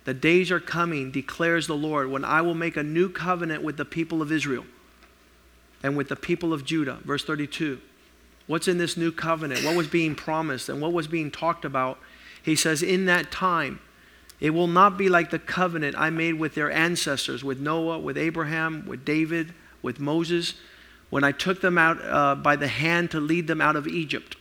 The 0.06 0.14
days 0.14 0.52
are 0.52 0.60
coming, 0.60 1.12
declares 1.12 1.68
the 1.68 1.76
Lord, 1.76 2.10
when 2.10 2.26
I 2.26 2.42
will 2.42 2.56
make 2.56 2.78
a 2.78 2.84
new 2.84 3.10
covenant 3.10 3.64
with 3.64 3.78
the 3.78 3.86
people 3.86 4.22
of 4.22 4.32
Israel 4.32 4.66
and 5.84 5.96
with 5.96 6.10
the 6.10 6.16
people 6.16 6.54
of 6.54 6.66
Judah. 6.66 7.00
Verse 7.04 7.24
32. 7.24 7.80
What's 8.48 8.68
in 8.68 8.80
this 8.80 8.98
new 8.98 9.12
covenant? 9.12 9.64
What 9.64 9.76
was 9.76 9.88
being 9.88 10.16
promised 10.16 10.70
and 10.70 10.82
what 10.82 10.94
was 10.94 11.08
being 11.08 11.30
talked 11.30 11.66
about? 11.66 12.00
He 12.42 12.56
says, 12.56 12.82
In 12.82 13.06
that 13.06 13.32
time, 13.32 13.80
it 14.40 14.52
will 14.52 14.68
not 14.68 14.98
be 14.98 15.10
like 15.10 15.30
the 15.30 15.40
covenant 15.40 15.96
I 15.98 16.10
made 16.10 16.34
with 16.34 16.56
their 16.56 16.72
ancestors, 16.72 17.44
with 17.44 17.60
Noah, 17.60 18.00
with 18.00 18.18
Abraham, 18.18 18.86
with 18.88 19.06
David, 19.06 19.54
with 19.82 20.00
Moses, 20.00 20.56
when 21.10 21.24
I 21.24 21.32
took 21.32 21.62
them 21.62 21.78
out 21.78 22.02
uh, 22.04 22.36
by 22.36 22.56
the 22.56 22.68
hand 22.68 23.12
to 23.12 23.20
lead 23.20 23.48
them 23.48 23.62
out 23.62 23.76
of 23.76 23.88
Egypt 23.88 24.36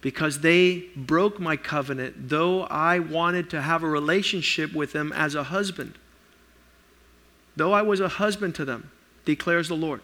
because 0.00 0.40
they 0.40 0.84
broke 0.96 1.38
my 1.38 1.56
covenant, 1.56 2.28
though 2.28 2.62
I 2.64 2.98
wanted 2.98 3.50
to 3.50 3.60
have 3.60 3.82
a 3.82 3.88
relationship 3.88 4.72
with 4.72 4.92
them 4.92 5.12
as 5.12 5.34
a 5.34 5.44
husband. 5.44 5.94
Though 7.56 7.72
I 7.72 7.82
was 7.82 8.00
a 8.00 8.08
husband 8.08 8.54
to 8.56 8.64
them, 8.64 8.90
declares 9.24 9.68
the 9.68 9.76
Lord. 9.76 10.02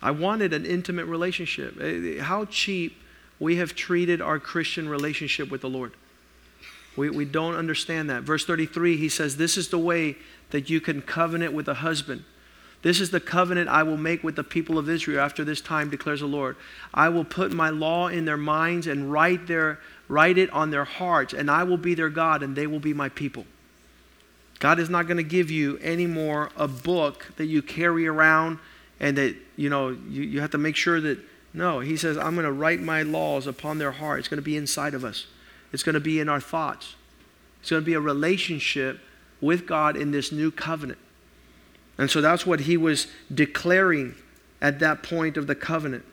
I 0.00 0.12
wanted 0.12 0.52
an 0.52 0.64
intimate 0.64 1.06
relationship. 1.06 1.80
Eh, 1.80 2.22
how 2.22 2.44
cheap 2.44 2.96
we 3.40 3.56
have 3.56 3.74
treated 3.74 4.20
our 4.20 4.38
Christian 4.38 4.88
relationship 4.88 5.50
with 5.50 5.62
the 5.62 5.68
Lord. 5.68 5.92
We, 6.96 7.10
we 7.10 7.24
don't 7.24 7.54
understand 7.54 8.08
that. 8.10 8.22
Verse 8.22 8.44
33, 8.44 8.96
he 8.96 9.08
says, 9.08 9.36
This 9.36 9.56
is 9.56 9.68
the 9.68 9.78
way 9.78 10.16
that 10.50 10.70
you 10.70 10.80
can 10.80 11.02
covenant 11.02 11.52
with 11.52 11.68
a 11.68 11.74
husband 11.74 12.24
this 12.86 13.00
is 13.00 13.10
the 13.10 13.18
covenant 13.18 13.68
I 13.68 13.82
will 13.82 13.96
make 13.96 14.22
with 14.22 14.36
the 14.36 14.44
people 14.44 14.78
of 14.78 14.88
Israel 14.88 15.18
after 15.18 15.42
this 15.42 15.60
time, 15.60 15.90
declares 15.90 16.20
the 16.20 16.26
Lord. 16.26 16.54
I 16.94 17.08
will 17.08 17.24
put 17.24 17.52
my 17.52 17.68
law 17.68 18.06
in 18.06 18.26
their 18.26 18.36
minds 18.36 18.86
and 18.86 19.10
write, 19.10 19.48
their, 19.48 19.80
write 20.06 20.38
it 20.38 20.50
on 20.50 20.70
their 20.70 20.84
hearts, 20.84 21.34
and 21.34 21.50
I 21.50 21.64
will 21.64 21.78
be 21.78 21.94
their 21.94 22.10
God, 22.10 22.44
and 22.44 22.54
they 22.54 22.68
will 22.68 22.78
be 22.78 22.94
my 22.94 23.08
people. 23.08 23.44
God 24.60 24.78
is 24.78 24.88
not 24.88 25.08
going 25.08 25.16
to 25.16 25.24
give 25.24 25.50
you 25.50 25.80
anymore 25.82 26.50
a 26.56 26.68
book 26.68 27.32
that 27.38 27.46
you 27.46 27.60
carry 27.60 28.06
around 28.06 28.60
and 29.00 29.18
that, 29.18 29.34
you 29.56 29.68
know, 29.68 29.88
you, 29.88 30.22
you 30.22 30.40
have 30.40 30.52
to 30.52 30.58
make 30.58 30.76
sure 30.76 31.00
that, 31.00 31.18
no, 31.52 31.80
He 31.80 31.96
says, 31.96 32.16
I'm 32.16 32.36
going 32.36 32.46
to 32.46 32.52
write 32.52 32.78
my 32.78 33.02
laws 33.02 33.48
upon 33.48 33.78
their 33.78 33.90
heart. 33.90 34.20
It's 34.20 34.28
going 34.28 34.38
to 34.38 34.44
be 34.44 34.56
inside 34.56 34.94
of 34.94 35.04
us, 35.04 35.26
it's 35.72 35.82
going 35.82 35.94
to 35.94 36.00
be 36.00 36.20
in 36.20 36.28
our 36.28 36.40
thoughts. 36.40 36.94
It's 37.62 37.70
going 37.70 37.82
to 37.82 37.86
be 37.86 37.94
a 37.94 38.00
relationship 38.00 39.00
with 39.40 39.66
God 39.66 39.96
in 39.96 40.12
this 40.12 40.30
new 40.30 40.52
covenant. 40.52 41.00
And 41.98 42.10
so 42.10 42.20
that's 42.20 42.46
what 42.46 42.60
he 42.60 42.76
was 42.76 43.06
declaring 43.32 44.14
at 44.60 44.80
that 44.80 45.02
point 45.02 45.36
of 45.36 45.46
the 45.46 45.54
covenant. 45.54 46.04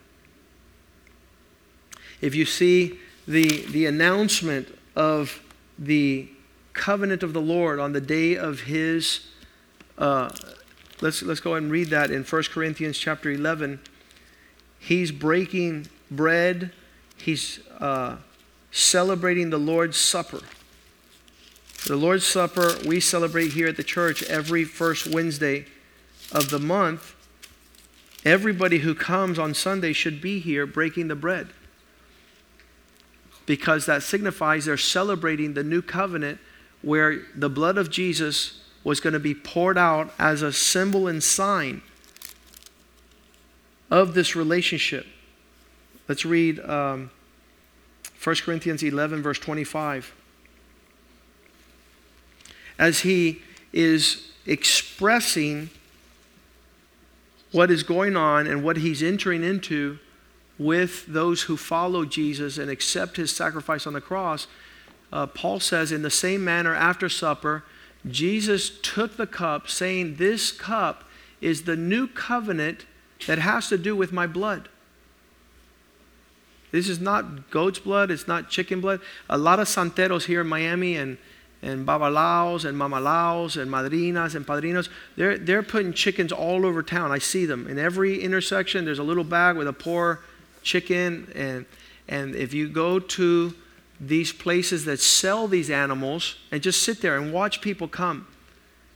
If 2.21 2.35
you 2.35 2.45
see 2.45 2.99
the, 3.27 3.65
the 3.67 3.85
announcement 3.85 4.67
of 4.95 5.41
the 5.77 6.29
covenant 6.73 7.23
of 7.23 7.33
the 7.33 7.41
Lord 7.41 7.79
on 7.79 7.93
the 7.93 8.01
day 8.01 8.35
of 8.35 8.61
his 8.61 9.27
uh, 9.97 10.29
let's, 11.01 11.21
let's 11.21 11.39
go 11.39 11.55
and 11.55 11.71
read 11.71 11.89
that 11.89 12.09
in 12.09 12.23
1 12.23 12.43
Corinthians 12.51 12.97
chapter 12.97 13.31
11. 13.31 13.79
He's 14.79 15.11
breaking 15.11 15.87
bread, 16.09 16.71
he's 17.17 17.59
uh, 17.79 18.17
celebrating 18.71 19.49
the 19.49 19.57
Lord's 19.57 19.97
Supper. 19.97 20.41
The 21.87 21.95
Lord's 21.95 22.25
Supper 22.25 22.75
we 22.85 22.99
celebrate 22.99 23.51
here 23.53 23.67
at 23.67 23.77
the 23.77 23.83
church 23.83 24.23
every 24.23 24.63
first 24.63 25.07
Wednesday 25.07 25.65
of 26.33 26.49
the 26.49 26.59
month. 26.59 27.15
Everybody 28.25 28.79
who 28.79 28.95
comes 28.95 29.37
on 29.37 29.53
Sunday 29.53 29.93
should 29.93 30.21
be 30.21 30.39
here 30.39 30.65
breaking 30.65 31.07
the 31.07 31.15
bread 31.15 31.49
because 33.45 33.85
that 33.85 34.03
signifies 34.03 34.65
they're 34.65 34.77
celebrating 34.77 35.53
the 35.53 35.63
new 35.63 35.81
covenant 35.81 36.39
where 36.81 37.23
the 37.35 37.49
blood 37.49 37.77
of 37.77 37.89
Jesus 37.89 38.61
was 38.83 38.99
going 38.99 39.13
to 39.13 39.19
be 39.19 39.33
poured 39.33 39.77
out 39.77 40.13
as 40.19 40.41
a 40.41 40.51
symbol 40.51 41.07
and 41.07 41.23
sign 41.23 41.81
of 43.89 44.13
this 44.13 44.35
relationship. 44.35 45.05
Let's 46.07 46.25
read 46.25 46.59
um, 46.61 47.11
1 48.21 48.35
Corinthians 48.37 48.83
11, 48.83 49.21
verse 49.21 49.39
25. 49.39 50.13
As 52.79 53.01
he 53.01 53.41
is 53.71 54.31
expressing 54.45 55.69
what 57.53 57.71
is 57.71 57.83
going 57.83 58.17
on 58.17 58.47
and 58.47 58.63
what 58.63 58.77
he's 58.77 59.01
entering 59.01 59.43
into 59.43 59.99
with 60.57 61.05
those 61.05 61.43
who 61.43 61.55
follow 61.55 62.03
Jesus 62.03 62.57
and 62.57 62.69
accept 62.69 63.15
his 63.15 63.31
sacrifice 63.31 63.87
on 63.87 63.93
the 63.93 64.01
cross, 64.01 64.47
uh, 65.13 65.27
Paul 65.27 65.59
says, 65.59 65.91
in 65.91 66.01
the 66.01 66.09
same 66.09 66.43
manner, 66.43 66.75
after 66.75 67.07
supper, 67.07 67.63
Jesus 68.09 68.71
took 68.81 69.15
the 69.15 69.27
cup, 69.27 69.69
saying, 69.69 70.15
This 70.15 70.51
cup 70.51 71.05
is 71.39 71.63
the 71.63 71.75
new 71.75 72.07
covenant 72.07 72.85
that 73.27 73.37
has 73.37 73.69
to 73.69 73.77
do 73.77 73.95
with 73.95 74.11
my 74.11 74.27
blood. 74.27 74.67
This 76.71 76.89
is 76.89 76.99
not 76.99 77.51
goat's 77.51 77.79
blood, 77.79 78.09
it's 78.09 78.27
not 78.27 78.49
chicken 78.49 78.81
blood. 78.81 78.99
A 79.29 79.37
lot 79.37 79.59
of 79.59 79.67
santeros 79.67 80.25
here 80.25 80.41
in 80.41 80.47
Miami 80.47 80.97
and, 80.97 81.19
and 81.63 81.87
babalaos 81.87 82.65
and 82.65 82.77
mamalaos 82.77 83.59
and 83.59 83.71
madrinas 83.71 84.35
and 84.35 84.45
padrinos, 84.45 84.89
they're, 85.15 85.37
they're 85.37 85.63
putting 85.63 85.93
chickens 85.93 86.31
all 86.31 86.65
over 86.65 86.83
town. 86.83 87.11
I 87.11 87.19
see 87.19 87.45
them. 87.45 87.67
In 87.67 87.79
every 87.79 88.21
intersection, 88.21 88.83
there's 88.83 88.99
a 88.99 89.03
little 89.03 89.23
bag 89.23 89.55
with 89.55 89.67
a 89.67 89.73
poor 89.73 90.19
chicken. 90.61 91.31
And, 91.33 91.65
and 92.09 92.35
if 92.35 92.53
you 92.53 92.67
go 92.67 92.99
to 92.99 93.55
these 93.99 94.33
places 94.33 94.83
that 94.85 94.99
sell 94.99 95.47
these 95.47 95.69
animals 95.69 96.35
and 96.51 96.61
just 96.61 96.83
sit 96.83 97.01
there 97.01 97.17
and 97.17 97.31
watch 97.31 97.61
people 97.61 97.87
come 97.87 98.27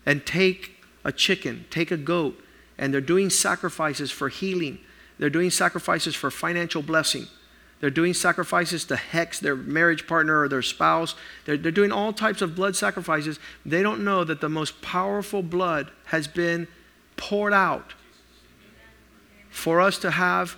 and 0.05 0.25
take 0.25 0.83
a 1.05 1.11
chicken, 1.11 1.65
take 1.69 1.91
a 1.91 1.97
goat, 1.97 2.37
and 2.77 2.93
they're 2.93 3.01
doing 3.01 3.29
sacrifices 3.29 4.11
for 4.11 4.27
healing. 4.29 4.77
They're 5.17 5.29
doing 5.29 5.49
sacrifices 5.49 6.15
for 6.15 6.29
financial 6.29 6.81
blessing. 6.81 7.27
They're 7.79 7.89
doing 7.89 8.13
sacrifices 8.13 8.85
to 8.85 8.95
hex 8.95 9.39
their 9.39 9.55
marriage 9.55 10.07
partner 10.07 10.41
or 10.41 10.49
their 10.49 10.63
spouse. 10.63 11.15
They're, 11.45 11.57
they're 11.57 11.71
doing 11.71 11.91
all 11.91 12.11
types 12.11 12.41
of 12.41 12.55
blood 12.55 12.75
sacrifices. 12.75 13.39
They 13.65 13.83
don't 13.83 14.03
know 14.03 14.23
that 14.23 14.41
the 14.41 14.49
most 14.49 14.81
powerful 14.81 15.43
blood 15.43 15.91
has 16.05 16.27
been 16.27 16.67
poured 17.17 17.53
out 17.53 17.93
for 19.49 19.79
us 19.79 19.97
to 19.99 20.11
have 20.11 20.55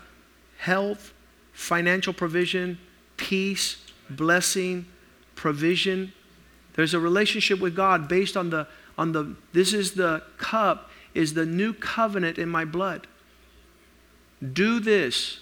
health, 0.59 1.13
financial 1.53 2.13
provision, 2.13 2.77
peace, 3.17 3.77
blessing, 4.09 4.85
provision. 5.35 6.13
There's 6.73 6.93
a 6.93 6.99
relationship 6.99 7.59
with 7.59 7.75
God 7.75 8.07
based 8.07 8.37
on 8.37 8.49
the 8.49 8.67
on 8.97 9.13
the 9.13 9.35
this 9.53 9.73
is 9.73 9.93
the 9.93 10.21
cup 10.37 10.89
is 11.13 11.33
the 11.33 11.45
new 11.45 11.73
covenant 11.73 12.37
in 12.37 12.49
my 12.49 12.65
blood. 12.65 13.07
Do 14.53 14.79
this. 14.79 15.39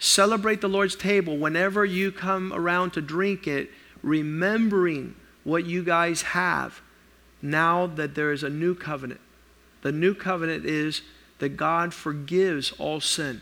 Celebrate 0.00 0.60
the 0.60 0.68
Lord's 0.68 0.96
table 0.96 1.36
whenever 1.36 1.84
you 1.84 2.10
come 2.10 2.52
around 2.52 2.90
to 2.92 3.00
drink 3.00 3.46
it, 3.46 3.70
remembering 4.02 5.14
what 5.44 5.64
you 5.64 5.84
guys 5.84 6.22
have 6.22 6.80
now 7.40 7.86
that 7.86 8.16
there 8.16 8.32
is 8.32 8.42
a 8.42 8.50
new 8.50 8.74
covenant. 8.74 9.20
The 9.82 9.92
new 9.92 10.14
covenant 10.14 10.66
is 10.66 11.02
that 11.38 11.50
God 11.50 11.94
forgives 11.94 12.72
all 12.72 13.00
sin 13.00 13.40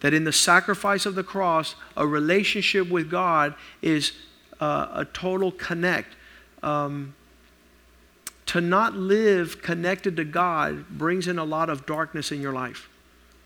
that 0.00 0.14
in 0.14 0.24
the 0.24 0.32
sacrifice 0.32 1.06
of 1.06 1.14
the 1.14 1.24
cross, 1.24 1.74
a 1.96 2.06
relationship 2.06 2.88
with 2.88 3.10
God 3.10 3.54
is 3.82 4.12
uh, 4.60 4.88
a 4.92 5.04
total 5.04 5.52
connect. 5.52 6.14
Um, 6.62 7.14
to 8.46 8.60
not 8.60 8.94
live 8.94 9.60
connected 9.62 10.16
to 10.16 10.24
God 10.24 10.88
brings 10.88 11.26
in 11.26 11.38
a 11.38 11.44
lot 11.44 11.68
of 11.68 11.86
darkness 11.86 12.30
in 12.30 12.40
your 12.40 12.52
life, 12.52 12.88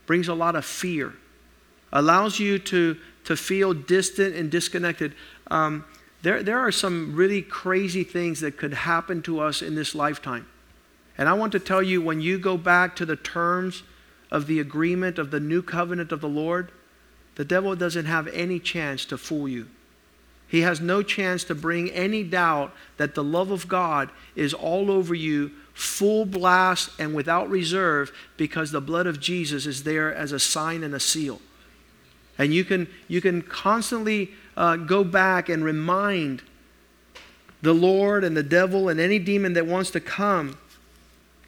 brings 0.06 0.28
a 0.28 0.34
lot 0.34 0.54
of 0.56 0.64
fear, 0.64 1.14
allows 1.92 2.38
you 2.38 2.58
to, 2.58 2.96
to 3.24 3.36
feel 3.36 3.74
distant 3.74 4.34
and 4.34 4.50
disconnected. 4.50 5.14
Um, 5.50 5.84
there, 6.22 6.42
there 6.42 6.58
are 6.58 6.72
some 6.72 7.14
really 7.14 7.42
crazy 7.42 8.04
things 8.04 8.40
that 8.40 8.56
could 8.56 8.74
happen 8.74 9.22
to 9.22 9.40
us 9.40 9.62
in 9.62 9.74
this 9.74 9.94
lifetime. 9.94 10.46
And 11.16 11.28
I 11.28 11.32
want 11.32 11.52
to 11.52 11.60
tell 11.60 11.82
you 11.82 12.00
when 12.00 12.20
you 12.20 12.38
go 12.38 12.56
back 12.56 12.96
to 12.96 13.06
the 13.06 13.16
terms 13.16 13.82
of 14.30 14.46
the 14.46 14.60
agreement 14.60 15.18
of 15.18 15.30
the 15.30 15.40
new 15.40 15.62
covenant 15.62 16.12
of 16.12 16.20
the 16.20 16.28
Lord, 16.28 16.70
the 17.36 17.44
devil 17.44 17.74
doesn't 17.74 18.06
have 18.06 18.28
any 18.28 18.58
chance 18.58 19.04
to 19.06 19.18
fool 19.18 19.48
you. 19.48 19.66
He 20.46 20.62
has 20.62 20.80
no 20.80 21.02
chance 21.02 21.44
to 21.44 21.54
bring 21.54 21.90
any 21.90 22.24
doubt 22.24 22.74
that 22.96 23.14
the 23.14 23.22
love 23.22 23.50
of 23.50 23.68
God 23.68 24.10
is 24.34 24.52
all 24.52 24.90
over 24.90 25.14
you, 25.14 25.52
full 25.72 26.26
blast 26.26 26.90
and 26.98 27.14
without 27.14 27.48
reserve, 27.48 28.12
because 28.36 28.72
the 28.72 28.80
blood 28.80 29.06
of 29.06 29.20
Jesus 29.20 29.64
is 29.64 29.84
there 29.84 30.12
as 30.12 30.32
a 30.32 30.40
sign 30.40 30.82
and 30.82 30.92
a 30.92 31.00
seal. 31.00 31.40
And 32.40 32.54
you 32.54 32.64
can, 32.64 32.88
you 33.06 33.20
can 33.20 33.42
constantly 33.42 34.30
uh, 34.56 34.76
go 34.76 35.04
back 35.04 35.50
and 35.50 35.62
remind 35.62 36.40
the 37.60 37.74
Lord 37.74 38.24
and 38.24 38.34
the 38.34 38.42
devil 38.42 38.88
and 38.88 38.98
any 38.98 39.18
demon 39.18 39.52
that 39.52 39.66
wants 39.66 39.90
to 39.90 40.00
come 40.00 40.56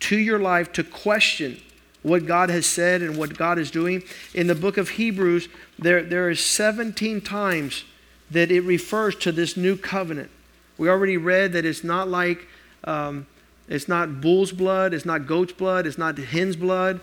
to 0.00 0.18
your 0.18 0.38
life 0.38 0.70
to 0.74 0.84
question 0.84 1.58
what 2.02 2.26
God 2.26 2.50
has 2.50 2.66
said 2.66 3.00
and 3.00 3.16
what 3.16 3.38
God 3.38 3.58
is 3.58 3.70
doing. 3.70 4.02
In 4.34 4.48
the 4.48 4.54
book 4.54 4.76
of 4.76 4.90
Hebrews, 4.90 5.48
there, 5.78 6.02
there 6.02 6.28
is 6.28 6.44
17 6.44 7.22
times 7.22 7.84
that 8.30 8.50
it 8.50 8.60
refers 8.60 9.16
to 9.16 9.32
this 9.32 9.56
new 9.56 9.78
covenant. 9.78 10.30
We 10.76 10.90
already 10.90 11.16
read 11.16 11.54
that 11.54 11.64
it's 11.64 11.82
not 11.82 12.08
like, 12.08 12.46
um, 12.84 13.26
it's 13.66 13.88
not 13.88 14.20
bull's 14.20 14.52
blood, 14.52 14.92
it's 14.92 15.06
not 15.06 15.26
goat's 15.26 15.54
blood, 15.54 15.86
it's 15.86 15.96
not 15.96 16.18
hen's 16.18 16.56
blood, 16.56 17.00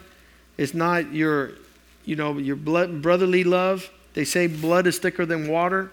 it's 0.57 0.75
not 0.75 1.11
your, 1.11 1.53
you 2.09 2.15
know, 2.15 2.39
your 2.39 2.55
blood, 2.55 3.03
brotherly 3.03 3.43
love. 3.43 3.91
They 4.15 4.25
say 4.25 4.47
blood 4.47 4.87
is 4.87 4.97
thicker 4.97 5.27
than 5.27 5.47
water. 5.47 5.91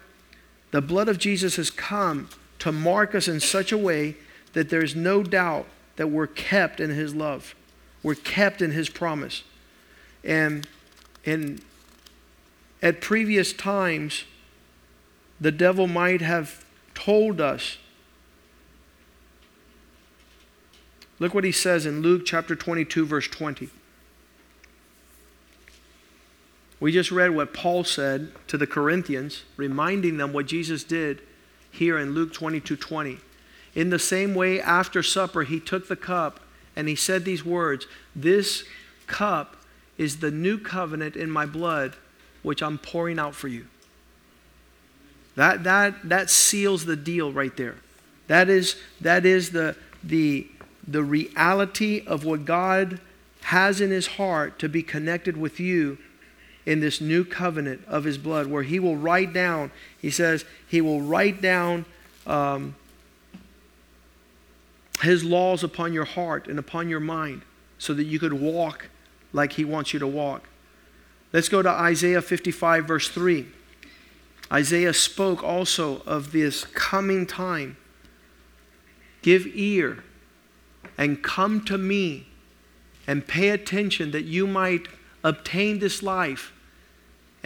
The 0.70 0.80
blood 0.80 1.10
of 1.10 1.18
Jesus 1.18 1.56
has 1.56 1.68
come 1.70 2.30
to 2.60 2.72
mark 2.72 3.14
us 3.14 3.28
in 3.28 3.38
such 3.38 3.70
a 3.70 3.76
way 3.76 4.16
that 4.54 4.70
there's 4.70 4.96
no 4.96 5.22
doubt 5.22 5.66
that 5.96 6.06
we're 6.06 6.26
kept 6.26 6.80
in 6.80 6.88
his 6.88 7.14
love. 7.14 7.54
We're 8.02 8.14
kept 8.14 8.62
in 8.62 8.70
his 8.70 8.88
promise. 8.88 9.44
And, 10.24 10.66
and 11.26 11.60
at 12.80 13.02
previous 13.02 13.52
times, 13.52 14.24
the 15.38 15.52
devil 15.52 15.86
might 15.86 16.22
have 16.22 16.64
told 16.94 17.42
us. 17.42 17.76
Look 21.18 21.34
what 21.34 21.44
he 21.44 21.52
says 21.52 21.84
in 21.84 22.00
Luke 22.00 22.22
chapter 22.24 22.56
22, 22.56 23.04
verse 23.04 23.28
20. 23.28 23.68
We 26.78 26.92
just 26.92 27.10
read 27.10 27.30
what 27.30 27.54
Paul 27.54 27.84
said 27.84 28.32
to 28.48 28.58
the 28.58 28.66
Corinthians, 28.66 29.44
reminding 29.56 30.18
them 30.18 30.32
what 30.32 30.46
Jesus 30.46 30.84
did 30.84 31.22
here 31.70 31.98
in 31.98 32.12
Luke 32.12 32.32
22 32.32 32.76
20. 32.76 33.18
In 33.74 33.90
the 33.90 33.98
same 33.98 34.34
way, 34.34 34.60
after 34.60 35.02
supper, 35.02 35.42
he 35.42 35.60
took 35.60 35.88
the 35.88 35.96
cup 35.96 36.40
and 36.74 36.88
he 36.88 36.94
said 36.94 37.24
these 37.24 37.44
words 37.44 37.86
This 38.14 38.64
cup 39.06 39.56
is 39.96 40.18
the 40.18 40.30
new 40.30 40.58
covenant 40.58 41.16
in 41.16 41.30
my 41.30 41.46
blood, 41.46 41.96
which 42.42 42.62
I'm 42.62 42.78
pouring 42.78 43.18
out 43.18 43.34
for 43.34 43.48
you. 43.48 43.66
That, 45.34 45.64
that, 45.64 46.08
that 46.08 46.30
seals 46.30 46.84
the 46.84 46.96
deal 46.96 47.32
right 47.32 47.54
there. 47.56 47.76
That 48.26 48.48
is, 48.48 48.76
that 49.00 49.24
is 49.24 49.50
the, 49.50 49.76
the, 50.02 50.46
the 50.86 51.02
reality 51.02 52.02
of 52.06 52.24
what 52.24 52.44
God 52.44 53.00
has 53.42 53.80
in 53.80 53.90
his 53.90 54.06
heart 54.06 54.58
to 54.58 54.68
be 54.68 54.82
connected 54.82 55.36
with 55.36 55.60
you 55.60 55.98
in 56.66 56.80
this 56.80 57.00
new 57.00 57.24
covenant 57.24 57.80
of 57.86 58.04
his 58.04 58.18
blood, 58.18 58.48
where 58.48 58.64
he 58.64 58.78
will 58.78 58.96
write 58.96 59.32
down, 59.32 59.70
he 60.00 60.10
says, 60.10 60.44
he 60.68 60.80
will 60.80 61.00
write 61.00 61.40
down 61.40 61.86
um, 62.26 62.74
his 65.00 65.24
laws 65.24 65.62
upon 65.62 65.92
your 65.92 66.04
heart 66.04 66.48
and 66.48 66.58
upon 66.58 66.88
your 66.88 67.00
mind 67.00 67.42
so 67.78 67.94
that 67.94 68.04
you 68.04 68.18
could 68.18 68.32
walk 68.32 68.88
like 69.32 69.52
He 69.52 69.64
wants 69.64 69.92
you 69.92 69.98
to 70.00 70.06
walk. 70.06 70.48
Let's 71.32 71.48
go 71.48 71.62
to 71.62 71.68
Isaiah 71.68 72.22
55, 72.22 72.86
verse 72.86 73.08
3. 73.08 73.46
Isaiah 74.52 74.94
spoke 74.94 75.42
also 75.42 76.02
of 76.06 76.32
this 76.32 76.64
coming 76.64 77.26
time. 77.26 77.76
Give 79.22 79.46
ear 79.54 80.04
and 80.96 81.22
come 81.22 81.64
to 81.64 81.76
me 81.76 82.28
and 83.06 83.26
pay 83.26 83.50
attention 83.50 84.12
that 84.12 84.24
you 84.24 84.46
might 84.46 84.86
obtain 85.22 85.80
this 85.80 86.02
life. 86.02 86.52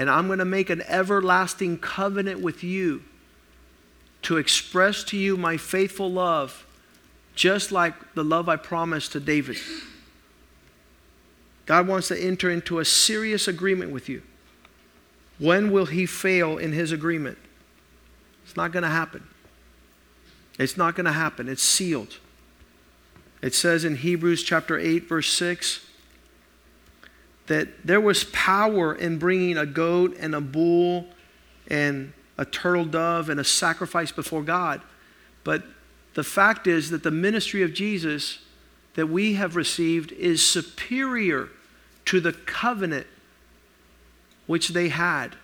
And 0.01 0.09
I'm 0.09 0.29
going 0.29 0.39
to 0.39 0.47
make 0.47 0.71
an 0.71 0.81
everlasting 0.89 1.77
covenant 1.77 2.41
with 2.41 2.65
you 2.65 3.03
to 4.23 4.39
express 4.39 5.05
to 5.05 5.17
you 5.19 5.37
my 5.37 5.59
faithful 5.59 6.11
love, 6.11 6.67
just 7.35 7.71
like 7.71 8.15
the 8.15 8.25
love 8.25 8.49
I 8.49 8.57
promised 8.57 9.13
to 9.13 9.21
David. 9.21 9.59
God 11.67 11.87
wants 11.87 12.09
to 12.09 12.19
enter 12.19 12.51
into 12.51 12.79
a 12.79 12.85
serious 12.87 13.47
agreement 13.47 13.93
with 13.93 14.09
you. 14.09 14.23
When 15.39 15.71
will 15.71 15.85
he 15.85 16.07
fail 16.07 16.57
in 16.57 16.73
his 16.73 16.93
agreement? 16.93 17.37
It's 18.47 18.57
not 18.57 18.73
going 18.73 18.85
to 18.85 18.89
happen. 18.89 19.25
It's 20.59 20.79
not 20.79 20.95
going 20.95 21.05
to 21.05 21.13
happen. 21.13 21.47
It's 21.47 21.63
sealed. 21.63 22.17
It 23.43 23.55
says 23.55 23.85
in 23.85 23.97
Hebrews 23.97 24.45
chapter 24.45 24.79
8, 24.79 25.07
verse 25.07 25.31
6, 25.31 25.85
that 27.46 27.68
there 27.85 28.00
was 28.00 28.24
power 28.24 28.94
in 28.94 29.18
bringing 29.18 29.57
a 29.57 29.66
goat 29.66 30.16
and 30.20 30.35
a 30.35 30.40
bull 30.40 31.07
and 31.68 32.12
a 32.38 32.44
turtle 32.44 32.85
dove 32.85 33.29
and 33.29 33.40
a 33.40 33.44
sacrifice 33.44 34.12
before 34.12 34.42
God. 34.42 34.81
But 35.44 35.64
the 36.14 36.24
fact 36.24 36.66
is 36.66 36.90
that 36.90 37.03
the 37.03 37.11
ministry 37.11 37.62
of 37.62 37.72
Jesus 37.72 38.38
that 38.94 39.09
we 39.09 39.35
have 39.35 39.57
received 39.57 40.12
is 40.12 40.44
superior 40.44 41.48
to 42.07 42.20
the 42.20 42.33
covenant 42.33 43.07
which 44.46 44.68
they 44.68 44.88
had. 44.88 45.37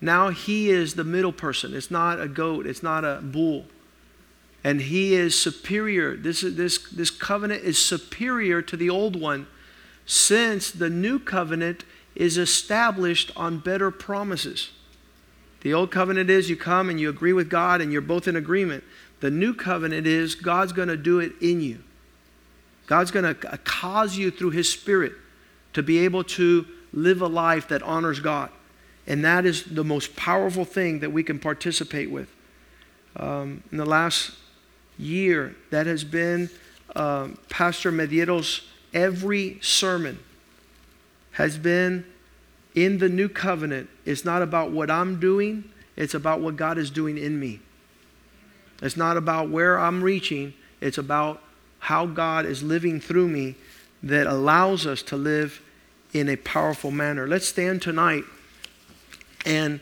Now 0.00 0.30
he 0.30 0.70
is 0.70 0.94
the 0.94 1.04
middle 1.04 1.32
person. 1.32 1.74
It's 1.74 1.90
not 1.90 2.20
a 2.20 2.26
goat, 2.26 2.66
it's 2.66 2.82
not 2.82 3.04
a 3.04 3.20
bull 3.22 3.66
and 4.64 4.80
he 4.80 5.14
is 5.14 5.40
superior. 5.40 6.16
This, 6.16 6.42
this, 6.42 6.78
this 6.90 7.10
covenant 7.10 7.64
is 7.64 7.78
superior 7.78 8.62
to 8.62 8.76
the 8.76 8.90
old 8.90 9.20
one 9.20 9.46
since 10.06 10.70
the 10.70 10.90
new 10.90 11.18
covenant 11.18 11.84
is 12.14 12.36
established 12.38 13.30
on 13.36 13.58
better 13.58 13.90
promises. 13.90 14.70
The 15.62 15.72
old 15.72 15.90
covenant 15.90 16.28
is 16.28 16.50
you 16.50 16.56
come 16.56 16.90
and 16.90 17.00
you 17.00 17.08
agree 17.08 17.32
with 17.32 17.48
God 17.48 17.80
and 17.80 17.92
you're 17.92 18.00
both 18.02 18.26
in 18.26 18.36
agreement. 18.36 18.84
The 19.20 19.30
new 19.30 19.54
covenant 19.54 20.06
is 20.06 20.34
God's 20.34 20.72
going 20.72 20.88
to 20.88 20.96
do 20.96 21.20
it 21.20 21.32
in 21.40 21.60
you. 21.60 21.78
God's 22.86 23.10
going 23.10 23.34
to 23.34 23.58
cause 23.64 24.16
you 24.16 24.30
through 24.30 24.50
His 24.50 24.70
Spirit 24.70 25.12
to 25.72 25.82
be 25.82 26.00
able 26.00 26.24
to 26.24 26.66
live 26.92 27.22
a 27.22 27.26
life 27.28 27.68
that 27.68 27.82
honors 27.82 28.20
God. 28.20 28.50
And 29.06 29.24
that 29.24 29.46
is 29.46 29.64
the 29.64 29.84
most 29.84 30.14
powerful 30.16 30.64
thing 30.64 31.00
that 31.00 31.10
we 31.10 31.22
can 31.22 31.38
participate 31.38 32.10
with. 32.10 32.28
Um, 33.16 33.62
in 33.70 33.78
the 33.78 33.86
last 33.86 34.32
year 34.98 35.54
that 35.70 35.86
has 35.86 36.04
been 36.04 36.50
um, 36.94 37.38
Pastor 37.48 37.90
Mediero's 37.90 38.62
every 38.92 39.58
sermon 39.60 40.18
has 41.32 41.58
been 41.58 42.04
in 42.74 42.98
the 42.98 43.08
new 43.08 43.28
covenant. 43.28 43.88
It's 44.04 44.24
not 44.24 44.42
about 44.42 44.70
what 44.70 44.90
I'm 44.90 45.20
doing, 45.20 45.64
it's 45.96 46.14
about 46.14 46.40
what 46.40 46.56
God 46.56 46.78
is 46.78 46.90
doing 46.90 47.18
in 47.18 47.38
me. 47.38 47.60
It's 48.80 48.96
not 48.96 49.16
about 49.16 49.50
where 49.50 49.78
I'm 49.78 50.02
reaching, 50.02 50.54
it's 50.80 50.98
about 50.98 51.42
how 51.78 52.06
God 52.06 52.46
is 52.46 52.62
living 52.62 53.00
through 53.00 53.28
me 53.28 53.56
that 54.02 54.26
allows 54.26 54.86
us 54.86 55.02
to 55.02 55.16
live 55.16 55.60
in 56.12 56.28
a 56.28 56.36
powerful 56.36 56.90
manner. 56.90 57.26
Let's 57.26 57.46
stand 57.46 57.82
tonight 57.82 58.24
and 59.44 59.80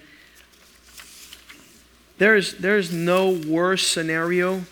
there's, 2.19 2.55
there's 2.59 2.93
no 2.93 3.31
worse 3.31 3.87
scenario 3.87 4.63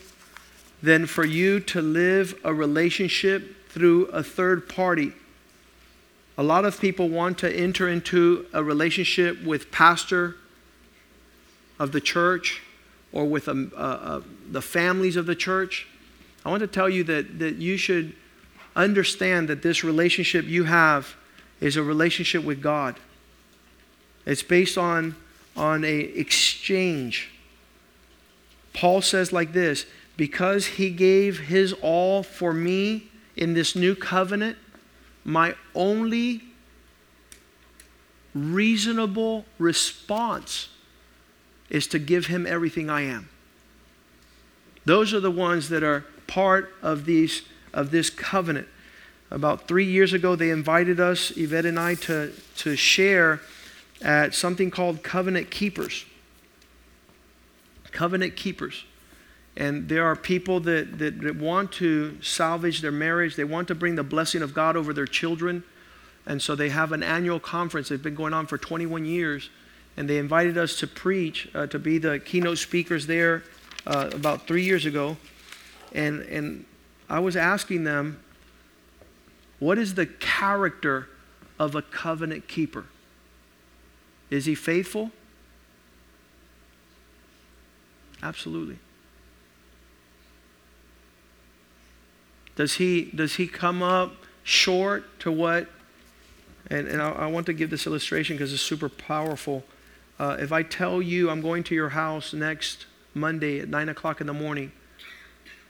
than 0.82 1.06
for 1.06 1.24
you 1.24 1.60
to 1.60 1.80
live 1.80 2.38
a 2.44 2.52
relationship 2.52 3.56
through 3.68 4.06
a 4.06 4.22
third 4.22 4.68
party. 4.68 5.12
A 6.36 6.42
lot 6.42 6.64
of 6.64 6.80
people 6.80 7.08
want 7.08 7.38
to 7.38 7.50
enter 7.50 7.88
into 7.88 8.46
a 8.52 8.62
relationship 8.62 9.42
with 9.42 9.70
pastor 9.70 10.36
of 11.78 11.92
the 11.92 12.00
church 12.00 12.62
or 13.12 13.24
with 13.24 13.48
a, 13.48 13.70
a, 13.76 13.82
a, 13.82 14.22
the 14.50 14.62
families 14.62 15.16
of 15.16 15.26
the 15.26 15.34
church. 15.34 15.86
I 16.44 16.50
want 16.50 16.60
to 16.60 16.66
tell 16.66 16.88
you 16.88 17.04
that, 17.04 17.38
that 17.38 17.56
you 17.56 17.76
should 17.76 18.14
understand 18.76 19.48
that 19.48 19.62
this 19.62 19.82
relationship 19.82 20.46
you 20.46 20.64
have 20.64 21.16
is 21.60 21.76
a 21.76 21.82
relationship 21.82 22.44
with 22.44 22.62
God. 22.62 22.96
It's 24.24 24.42
based 24.42 24.78
on, 24.78 25.16
on 25.56 25.84
a 25.84 25.98
exchange. 25.98 27.30
Paul 28.72 29.02
says 29.02 29.32
like 29.32 29.52
this 29.52 29.86
because 30.16 30.66
he 30.66 30.90
gave 30.90 31.40
his 31.40 31.72
all 31.82 32.22
for 32.22 32.52
me 32.52 33.07
in 33.38 33.54
this 33.54 33.74
new 33.74 33.94
covenant, 33.94 34.58
my 35.24 35.54
only 35.74 36.42
reasonable 38.34 39.46
response 39.58 40.68
is 41.70 41.86
to 41.86 41.98
give 41.98 42.26
him 42.26 42.46
everything 42.46 42.90
I 42.90 43.02
am. 43.02 43.28
Those 44.84 45.14
are 45.14 45.20
the 45.20 45.30
ones 45.30 45.68
that 45.68 45.82
are 45.82 46.04
part 46.26 46.74
of 46.82 47.04
these 47.04 47.42
of 47.72 47.90
this 47.90 48.10
covenant. 48.10 48.66
About 49.30 49.68
three 49.68 49.84
years 49.84 50.12
ago, 50.12 50.34
they 50.34 50.50
invited 50.50 50.98
us, 50.98 51.30
Yvette 51.36 51.66
and 51.66 51.78
I, 51.78 51.94
to, 51.94 52.32
to 52.56 52.76
share 52.76 53.40
at 54.00 54.34
something 54.34 54.70
called 54.70 55.02
Covenant 55.02 55.50
Keepers. 55.50 56.06
Covenant 57.92 58.36
Keepers. 58.36 58.84
And 59.58 59.88
there 59.88 60.06
are 60.06 60.14
people 60.14 60.60
that, 60.60 60.98
that, 61.00 61.20
that, 61.20 61.36
want 61.36 61.72
to 61.72 62.16
salvage 62.22 62.80
their 62.80 62.92
marriage, 62.92 63.34
they 63.34 63.42
want 63.42 63.66
to 63.68 63.74
bring 63.74 63.96
the 63.96 64.04
blessing 64.04 64.40
of 64.40 64.54
God 64.54 64.76
over 64.76 64.92
their 64.92 65.04
children. 65.04 65.64
And 66.26 66.40
so 66.40 66.54
they 66.54 66.68
have 66.68 66.92
an 66.92 67.02
annual 67.02 67.40
conference. 67.40 67.88
They've 67.88 68.00
been 68.00 68.14
going 68.14 68.32
on 68.32 68.46
for 68.46 68.56
21 68.56 69.04
years. 69.04 69.50
And 69.96 70.08
they 70.08 70.18
invited 70.18 70.56
us 70.56 70.78
to 70.78 70.86
preach, 70.86 71.48
uh, 71.56 71.66
to 71.66 71.78
be 71.80 71.98
the 71.98 72.20
keynote 72.20 72.58
speakers 72.58 73.08
there 73.08 73.42
uh, 73.84 74.10
about 74.12 74.46
three 74.46 74.62
years 74.62 74.86
ago. 74.86 75.16
And, 75.92 76.22
and 76.22 76.64
I 77.08 77.18
was 77.18 77.34
asking 77.34 77.82
them, 77.82 78.20
what 79.58 79.76
is 79.76 79.94
the 79.94 80.06
character 80.06 81.08
of 81.58 81.74
a 81.74 81.82
covenant 81.82 82.46
keeper? 82.46 82.84
Is 84.30 84.44
he 84.44 84.54
faithful? 84.54 85.10
Absolutely. 88.22 88.78
Does 92.58 92.74
he, 92.74 93.04
does 93.14 93.36
he 93.36 93.46
come 93.46 93.84
up 93.84 94.16
short 94.42 95.20
to 95.20 95.30
what? 95.30 95.68
And, 96.68 96.88
and 96.88 97.00
I, 97.00 97.10
I 97.10 97.26
want 97.26 97.46
to 97.46 97.52
give 97.52 97.70
this 97.70 97.86
illustration 97.86 98.34
because 98.34 98.52
it's 98.52 98.60
super 98.60 98.88
powerful. 98.88 99.62
Uh, 100.18 100.36
if 100.40 100.50
I 100.50 100.64
tell 100.64 101.00
you 101.00 101.30
I'm 101.30 101.40
going 101.40 101.62
to 101.62 101.76
your 101.76 101.90
house 101.90 102.32
next 102.32 102.86
Monday 103.14 103.60
at 103.60 103.68
9 103.68 103.88
o'clock 103.88 104.20
in 104.20 104.26
the 104.26 104.32
morning 104.32 104.72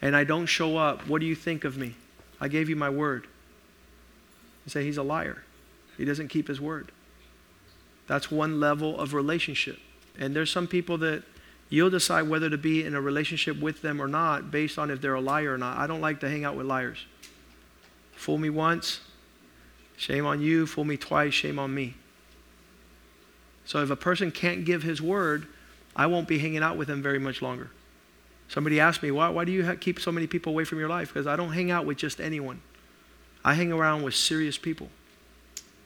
and 0.01 0.16
I 0.16 0.24
don't 0.24 0.46
show 0.46 0.79
up, 0.79 1.07
what 1.07 1.20
do 1.20 1.27
you 1.27 1.35
think 1.35 1.64
of 1.64 1.77
me? 1.77 1.94
I 2.40 2.48
gave 2.48 2.70
you 2.70 2.77
my 2.77 2.88
word. 2.88 3.27
You 4.64 4.70
say 4.70 4.83
he's 4.83 4.96
a 4.96 5.03
liar. 5.03 5.44
He 5.98 6.07
doesn't 6.07 6.29
keep 6.29 6.48
his 6.48 6.59
word. 6.59 6.90
That's 8.07 8.31
one 8.31 8.61
level 8.61 8.98
of 8.98 9.12
relationship. 9.12 9.79
And 10.18 10.35
there's 10.35 10.51
some 10.51 10.66
people 10.66 10.96
that 10.98 11.22
You'll 11.70 11.90
decide 11.90 12.28
whether 12.28 12.48
to 12.48 12.57
be 12.57 12.85
in 12.85 12.94
a 12.94 13.00
relationship 13.00 13.61
with 13.61 13.83
them 13.83 14.00
or 14.00 14.09
not 14.09 14.50
based 14.50 14.78
on 14.78 14.90
if 14.90 15.00
they're 15.00 15.14
a 15.14 15.20
liar 15.20 15.54
or 15.54 15.59
not. 15.59 15.76
I 15.76 15.87
don't 15.87 16.00
like 16.00 16.20
to 16.20 16.28
hang 16.28 16.44
out 16.44 16.57
with 16.57 16.66
liars. 16.66 17.04
Fool 18.12 18.38
me 18.38 18.50
once, 18.50 19.00
shame 19.96 20.26
on 20.26 20.40
you. 20.40 20.66
Fool 20.66 20.85
me 20.85 20.96
twice, 20.96 21.35
shame 21.35 21.59
on 21.59 21.74
me. 21.74 21.94
So 23.64 23.83
if 23.83 23.90
a 23.90 23.96
person 23.96 24.31
can't 24.31 24.64
give 24.64 24.83
his 24.83 25.02
word, 25.02 25.46
I 25.94 26.07
won't 26.07 26.26
be 26.26 26.38
hanging 26.38 26.62
out 26.62 26.78
with 26.78 26.88
them 26.88 27.02
very 27.02 27.18
much 27.18 27.42
longer. 27.42 27.70
Somebody 28.49 28.80
asked 28.80 29.03
me, 29.03 29.11
why, 29.11 29.28
why 29.28 29.45
do 29.45 29.53
you 29.53 29.76
keep 29.76 30.01
so 30.01 30.11
many 30.11 30.26
people 30.26 30.53
away 30.53 30.64
from 30.64 30.78
your 30.78 30.88
life? 30.88 31.09
Because 31.09 31.26
I 31.26 31.36
don't 31.36 31.53
hang 31.53 31.70
out 31.70 31.84
with 31.84 31.99
just 31.99 32.18
anyone. 32.18 32.62
I 33.45 33.55
hang 33.55 33.72
around 33.72 34.03
with 34.05 34.14
serious 34.14 34.57
people. 34.57 34.88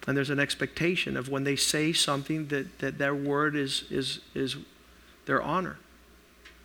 And 0.07 0.16
there's 0.16 0.30
an 0.30 0.38
expectation 0.38 1.16
of 1.16 1.28
when 1.28 1.44
they 1.44 1.57
say 1.57 1.92
something 1.92 2.46
that, 2.48 2.78
that 2.78 2.98
their 2.98 3.14
word 3.14 3.57
is, 3.57 3.84
is, 3.90 4.20
is 4.34 4.57
their 5.26 5.42
honor. 5.42 5.78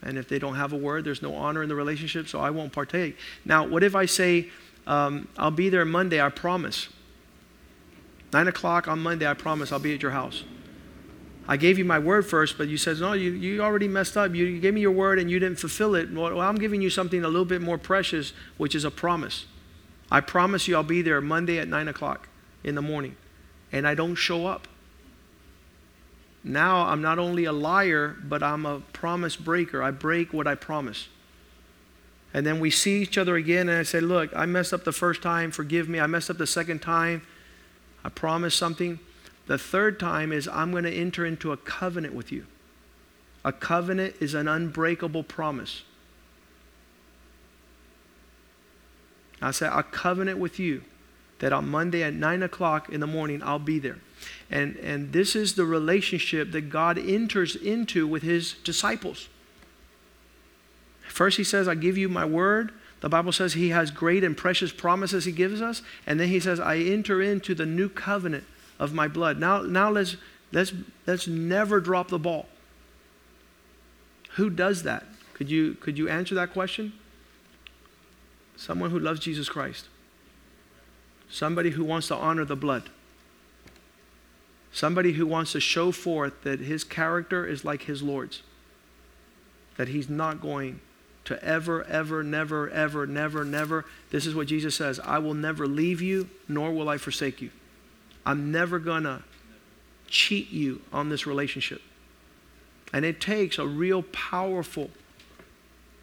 And 0.01 0.17
if 0.17 0.27
they 0.29 0.39
don't 0.39 0.55
have 0.55 0.73
a 0.73 0.77
word, 0.77 1.05
there's 1.05 1.21
no 1.21 1.35
honor 1.35 1.63
in 1.63 1.69
the 1.69 1.75
relationship, 1.75 2.27
so 2.27 2.39
I 2.39 2.49
won't 2.49 2.71
partake. 2.71 3.17
Now, 3.45 3.65
what 3.65 3.83
if 3.83 3.95
I 3.95 4.05
say, 4.05 4.49
um, 4.85 5.27
I'll 5.37 5.51
be 5.51 5.69
there 5.69 5.85
Monday, 5.85 6.21
I 6.21 6.29
promise? 6.29 6.89
Nine 8.31 8.47
o'clock 8.47 8.87
on 8.87 8.99
Monday, 8.99 9.27
I 9.27 9.33
promise 9.33 9.71
I'll 9.71 9.79
be 9.79 9.93
at 9.93 10.01
your 10.01 10.11
house. 10.11 10.43
I 11.47 11.55
gave 11.55 11.77
you 11.77 11.85
my 11.85 11.97
word 11.97 12.27
first, 12.27 12.57
but 12.57 12.67
you 12.67 12.77
said, 12.77 12.99
no, 12.99 13.13
you, 13.13 13.31
you 13.31 13.61
already 13.61 13.87
messed 13.87 14.17
up. 14.17 14.35
You, 14.35 14.45
you 14.45 14.59
gave 14.59 14.73
me 14.73 14.81
your 14.81 14.91
word 14.91 15.17
and 15.17 15.31
you 15.31 15.39
didn't 15.39 15.59
fulfill 15.59 15.95
it. 15.95 16.11
Well, 16.11 16.41
I'm 16.41 16.57
giving 16.57 16.81
you 16.81 16.89
something 16.89 17.23
a 17.23 17.27
little 17.27 17.45
bit 17.45 17.61
more 17.61 17.77
precious, 17.77 18.33
which 18.57 18.75
is 18.75 18.83
a 18.83 18.91
promise. 18.91 19.45
I 20.11 20.19
promise 20.19 20.67
you 20.67 20.75
I'll 20.75 20.83
be 20.83 21.01
there 21.01 21.21
Monday 21.21 21.57
at 21.57 21.69
9 21.69 21.87
o'clock 21.87 22.27
in 22.65 22.75
the 22.75 22.81
morning. 22.81 23.15
And 23.71 23.87
I 23.87 23.95
don't 23.95 24.15
show 24.15 24.45
up 24.45 24.67
now 26.47 26.85
I'm 26.85 27.01
not 27.01 27.19
only 27.19 27.45
a 27.45 27.51
liar, 27.51 28.15
but 28.23 28.41
I'm 28.41 28.65
a 28.65 28.79
promise 28.93 29.35
breaker. 29.35 29.83
I 29.83 29.91
break 29.91 30.33
what 30.33 30.47
I 30.47 30.55
promise. 30.55 31.07
And 32.33 32.45
then 32.45 32.59
we 32.59 32.69
see 32.69 33.01
each 33.01 33.17
other 33.17 33.35
again, 33.35 33.69
and 33.69 33.79
I 33.79 33.83
say, 33.83 33.99
Look, 33.99 34.35
I 34.35 34.45
messed 34.45 34.73
up 34.73 34.83
the 34.83 34.91
first 34.91 35.21
time, 35.21 35.51
forgive 35.51 35.89
me. 35.89 35.99
I 35.99 36.07
messed 36.07 36.29
up 36.29 36.37
the 36.37 36.47
second 36.47 36.81
time, 36.81 37.21
I 38.03 38.09
promise 38.09 38.55
something. 38.55 38.99
The 39.47 39.57
third 39.57 39.99
time 39.99 40.31
is, 40.31 40.47
I'm 40.47 40.71
going 40.71 40.83
to 40.83 40.93
enter 40.93 41.25
into 41.25 41.51
a 41.51 41.57
covenant 41.57 42.13
with 42.13 42.31
you. 42.31 42.45
A 43.45 43.53
covenant 43.53 44.15
is 44.19 44.33
an 44.33 44.47
unbreakable 44.47 45.23
promise. 45.23 45.83
I 49.41 49.51
said, 49.51 49.71
a 49.71 49.83
covenant 49.83 50.37
with 50.37 50.59
you 50.59 50.83
that 51.39 51.53
on 51.53 51.69
Monday 51.69 52.03
at 52.03 52.13
9 52.13 52.43
o'clock 52.43 52.89
in 52.89 52.99
the 52.99 53.07
morning, 53.07 53.41
I'll 53.43 53.59
be 53.59 53.79
there. 53.79 53.99
And, 54.49 54.77
and 54.77 55.11
this 55.11 55.35
is 55.35 55.55
the 55.55 55.65
relationship 55.65 56.51
that 56.51 56.69
God 56.69 56.97
enters 56.97 57.55
into 57.55 58.07
with 58.07 58.23
his 58.23 58.53
disciples. 58.63 59.27
First, 61.07 61.37
he 61.37 61.43
says, 61.43 61.67
I 61.67 61.75
give 61.75 61.97
you 61.97 62.09
my 62.09 62.25
word. 62.25 62.71
The 63.01 63.09
Bible 63.09 63.31
says 63.31 63.53
he 63.53 63.69
has 63.69 63.91
great 63.91 64.23
and 64.23 64.35
precious 64.35 64.71
promises 64.71 65.25
he 65.25 65.31
gives 65.31 65.61
us. 65.61 65.81
And 66.05 66.19
then 66.19 66.29
he 66.29 66.39
says, 66.39 66.59
I 66.59 66.77
enter 66.77 67.21
into 67.21 67.53
the 67.53 67.65
new 67.65 67.89
covenant 67.89 68.45
of 68.79 68.93
my 68.93 69.07
blood. 69.07 69.39
Now, 69.39 69.61
now 69.61 69.89
let's, 69.89 70.15
let's, 70.51 70.73
let's 71.05 71.27
never 71.27 71.79
drop 71.79 72.09
the 72.09 72.19
ball. 72.19 72.47
Who 74.35 74.49
does 74.49 74.83
that? 74.83 75.05
Could 75.33 75.49
you, 75.49 75.75
could 75.75 75.97
you 75.97 76.07
answer 76.07 76.35
that 76.35 76.53
question? 76.53 76.93
Someone 78.55 78.91
who 78.91 78.99
loves 78.99 79.19
Jesus 79.19 79.49
Christ. 79.49 79.87
Somebody 81.29 81.71
who 81.71 81.83
wants 81.83 82.07
to 82.07 82.15
honor 82.15 82.45
the 82.45 82.55
blood. 82.55 82.89
Somebody 84.77 85.13
who 85.13 85.25
wants 85.25 85.53
to 85.53 85.59
show 85.59 85.91
forth 85.91 86.43
that 86.43 86.59
his 86.59 86.83
character 86.83 87.47
is 87.47 87.65
like 87.65 87.85
his 87.85 88.03
Lord's. 88.03 88.43
That 89.75 89.87
he's 89.87 90.07
not 90.07 90.39
going 90.39 90.81
to 91.25 91.43
ever, 91.43 91.83
ever, 91.85 92.21
never, 92.21 92.69
ever, 92.69 93.07
never, 93.07 93.43
never. 93.43 93.85
This 94.11 94.27
is 94.27 94.35
what 94.35 94.45
Jesus 94.45 94.75
says 94.75 94.99
I 94.99 95.17
will 95.17 95.33
never 95.33 95.65
leave 95.65 95.99
you, 95.99 96.29
nor 96.47 96.71
will 96.71 96.89
I 96.89 96.99
forsake 96.99 97.41
you. 97.41 97.49
I'm 98.23 98.51
never 98.51 98.77
going 98.77 99.01
to 99.01 99.23
cheat 100.09 100.51
you 100.51 100.83
on 100.93 101.09
this 101.09 101.25
relationship. 101.25 101.81
And 102.93 103.03
it 103.03 103.19
takes 103.19 103.57
a 103.57 103.65
real 103.65 104.03
powerful 104.03 104.91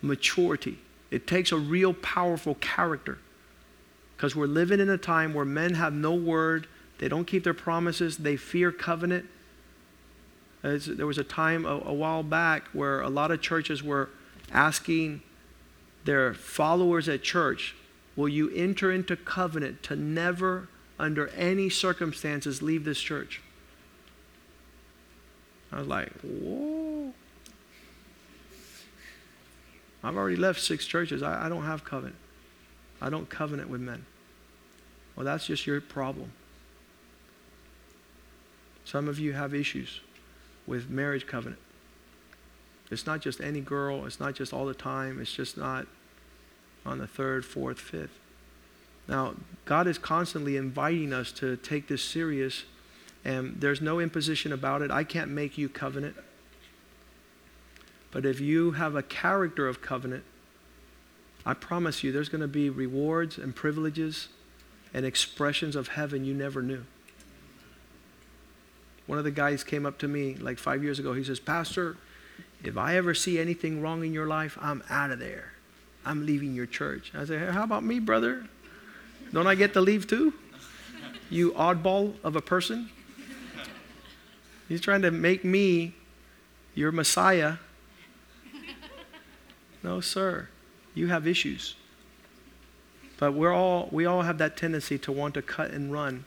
maturity, 0.03 0.79
it 1.12 1.29
takes 1.29 1.53
a 1.53 1.59
real 1.59 1.95
powerful 1.95 2.57
character. 2.57 3.18
Because 4.16 4.35
we're 4.35 4.47
living 4.47 4.81
in 4.81 4.91
a 4.91 4.99
time 4.99 5.33
where 5.33 5.45
men 5.45 5.75
have 5.75 5.93
no 5.93 6.12
word, 6.12 6.66
they 7.05 7.09
don't 7.09 7.26
keep 7.26 7.44
their 7.44 7.52
promises, 7.52 8.16
they 8.16 8.34
fear 8.34 8.72
covenant. 8.72 9.26
As 10.62 10.86
there 10.86 11.07
was 11.07 11.18
a 11.18 11.22
time 11.22 11.66
a, 11.66 11.74
a 11.84 11.92
while 11.92 12.22
back 12.22 12.68
where 12.68 13.02
a 13.02 13.11
lot 13.11 13.30
of 13.30 13.42
churches 13.42 13.82
were 13.82 14.09
asking 14.50 15.20
their 16.07 16.32
followers 16.32 17.07
at 17.07 17.22
church, 17.22 17.76
Will 18.16 18.30
you 18.30 18.48
enter 18.55 18.90
into 18.90 19.16
covenant 19.16 19.82
to 19.82 19.96
never, 19.96 20.68
under 20.98 21.28
any 21.36 21.68
circumstances, 21.68 22.62
leave 22.62 22.86
this 22.86 23.00
church? 23.00 23.42
I 25.70 25.80
was 25.80 25.86
like, 25.86 26.11
Whoa. 26.22 27.12
I've 30.02 30.16
already 30.16 30.36
left 30.36 30.62
six 30.62 30.86
churches. 30.86 31.22
I, 31.22 31.44
I 31.44 31.48
don't 31.50 31.64
have 31.64 31.84
covenant. 31.84 32.16
I 33.02 33.11
don't 33.11 33.28
covenant 33.28 33.68
with 33.68 33.82
men. 33.82 34.07
Well, 35.16 35.26
that's 35.26 35.46
just 35.46 35.66
your 35.66 35.82
problem. 35.82 36.32
Some 38.95 39.09
of 39.09 39.18
you 39.18 39.32
have 39.32 39.53
issues 39.53 40.03
with 40.68 40.88
marriage 40.88 41.26
covenant. 41.26 41.61
It's 42.92 43.07
not 43.07 43.20
just 43.20 43.40
any 43.40 43.61
girl, 43.61 44.07
it's 44.07 44.20
not 44.20 44.36
just 44.36 44.53
all 44.53 44.66
the 44.66 44.72
time, 44.72 45.20
it's 45.20 45.34
just 45.34 45.57
not 45.57 45.88
on 46.86 46.99
the 46.99 47.09
third, 47.09 47.45
fourth, 47.45 47.80
fifth. 47.80 48.16
Now, 49.09 49.34
God 49.64 49.88
is 49.88 49.99
constantly 49.99 50.57
inviting 50.57 51.12
us 51.12 51.32
to 51.32 51.57
take 51.57 51.88
this 51.88 52.05
serious, 52.05 52.66
and 53.24 53.57
there's 53.61 53.80
no 53.80 53.99
imposition 53.99 54.53
about 54.53 54.80
it. 54.80 54.92
I 54.92 55.03
can't 55.03 55.32
make 55.32 55.59
you 55.59 55.68
covenant. 55.68 56.14
But 58.12 58.24
if 58.24 58.38
you 58.38 58.70
have 58.70 58.95
a 58.95 59.03
character 59.03 59.66
of 59.66 59.82
covenant, 59.82 60.22
I 61.45 61.55
promise 61.55 62.05
you 62.05 62.12
there's 62.12 62.28
going 62.28 62.42
to 62.42 62.47
be 62.47 62.70
rewards 62.70 63.38
and 63.38 63.57
privileges 63.57 64.28
and 64.95 65.05
expressions 65.05 65.74
of 65.74 65.88
heaven 65.88 66.24
you 66.24 66.32
never 66.32 66.62
knew. 66.62 66.84
One 69.07 69.18
of 69.18 69.24
the 69.24 69.30
guys 69.30 69.62
came 69.64 69.84
up 69.84 69.98
to 69.98 70.09
me 70.09 70.34
like 70.36 70.59
five 70.59 70.82
years 70.82 70.98
ago. 70.98 71.12
He 71.12 71.24
says, 71.24 71.38
Pastor, 71.38 71.96
if 72.62 72.76
I 72.76 72.96
ever 72.96 73.14
see 73.14 73.38
anything 73.38 73.82
wrong 73.82 74.05
in 74.05 74.12
your 74.12 74.26
life, 74.26 74.57
I'm 74.61 74.82
out 74.88 75.11
of 75.11 75.18
there. 75.18 75.52
I'm 76.07 76.24
leaving 76.26 76.55
your 76.55 76.66
church. 76.66 77.12
I 77.14 77.24
said, 77.24 77.40
hey, 77.40 77.52
How 77.52 77.64
about 77.64 77.84
me, 77.84 77.98
brother? 77.98 78.46
Don't 79.32 79.46
I 79.46 79.55
get 79.55 79.72
to 79.74 79.80
leave 79.80 80.07
too? 80.07 80.32
You 81.28 81.52
oddball 81.52 82.14
of 82.22 82.36
a 82.36 82.40
person. 82.40 82.90
He's 84.68 84.80
trying 84.80 85.02
to 85.02 85.11
make 85.11 85.44
me 85.44 85.94
your 86.74 86.92
Messiah. 86.92 87.55
No, 89.82 90.00
sir. 90.00 90.48
You 90.94 91.09
have 91.09 91.26
issues. 91.26 91.74
But 93.18 93.32
we're 93.32 93.52
all, 93.52 93.88
we 93.92 94.07
all 94.07 94.22
have 94.22 94.38
that 94.38 94.57
tendency 94.57 94.98
to 94.98 95.12
want 95.12 95.34
to 95.34 95.42
cut 95.42 95.70
and 95.70 95.92
run 95.92 96.24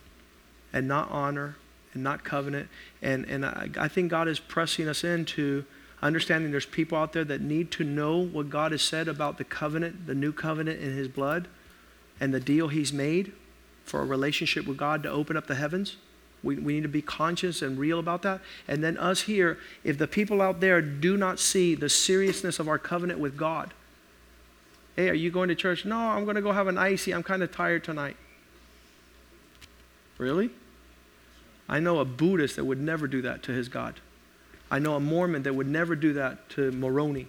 and 0.71 0.87
not 0.87 1.09
honor 1.09 1.57
and 1.93 2.03
not 2.03 2.23
covenant. 2.23 2.69
And, 3.01 3.25
and 3.25 3.45
I, 3.45 3.69
I 3.77 3.87
think 3.87 4.11
God 4.11 4.27
is 4.27 4.39
pressing 4.39 4.87
us 4.87 5.03
into 5.03 5.65
understanding 6.01 6.51
there's 6.51 6.65
people 6.65 6.97
out 6.97 7.13
there 7.13 7.25
that 7.25 7.41
need 7.41 7.71
to 7.71 7.83
know 7.83 8.17
what 8.17 8.49
God 8.49 8.71
has 8.71 8.81
said 8.81 9.07
about 9.07 9.37
the 9.37 9.43
covenant, 9.43 10.07
the 10.07 10.15
new 10.15 10.31
covenant 10.31 10.79
in 10.79 10.93
His 10.95 11.07
blood, 11.07 11.47
and 12.19 12.33
the 12.33 12.39
deal 12.39 12.67
He's 12.67 12.93
made 12.93 13.31
for 13.83 14.01
a 14.01 14.05
relationship 14.05 14.67
with 14.67 14.77
God 14.77 15.03
to 15.03 15.09
open 15.09 15.37
up 15.37 15.47
the 15.47 15.55
heavens. 15.55 15.97
We, 16.43 16.55
we 16.55 16.73
need 16.73 16.83
to 16.83 16.89
be 16.89 17.01
conscious 17.01 17.61
and 17.61 17.79
real 17.79 17.97
about 17.97 18.21
that. 18.21 18.41
And 18.67 18.83
then, 18.83 18.97
us 18.97 19.21
here, 19.21 19.57
if 19.83 19.97
the 19.97 20.07
people 20.07 20.41
out 20.41 20.59
there 20.59 20.81
do 20.81 21.17
not 21.17 21.39
see 21.39 21.73
the 21.73 21.89
seriousness 21.89 22.59
of 22.59 22.67
our 22.67 22.77
covenant 22.77 23.19
with 23.19 23.35
God, 23.35 23.73
Hey, 24.97 25.09
are 25.09 25.13
you 25.13 25.29
going 25.29 25.49
to 25.49 25.55
church? 25.55 25.85
No, 25.85 25.95
I'm 25.95 26.23
going 26.23 26.37
to 26.37 26.41
go 26.41 26.51
have 26.51 26.65
an 26.65 26.79
icy. 26.79 27.13
I'm 27.13 27.21
kind 27.21 27.43
of 27.43 27.51
tired 27.51 27.83
tonight. 27.83 28.17
Really? 30.17 30.49
I 31.69 31.79
know 31.79 31.99
a 31.99 32.05
Buddhist 32.05 32.55
that 32.55 32.65
would 32.65 32.79
never 32.79 33.07
do 33.07 33.21
that 33.23 33.43
to 33.43 33.51
his 33.51 33.69
God. 33.69 33.99
I 34.69 34.79
know 34.79 34.95
a 34.95 34.99
Mormon 34.99 35.43
that 35.43 35.55
would 35.55 35.67
never 35.67 35.95
do 35.95 36.13
that 36.13 36.49
to 36.51 36.71
Moroni. 36.71 37.27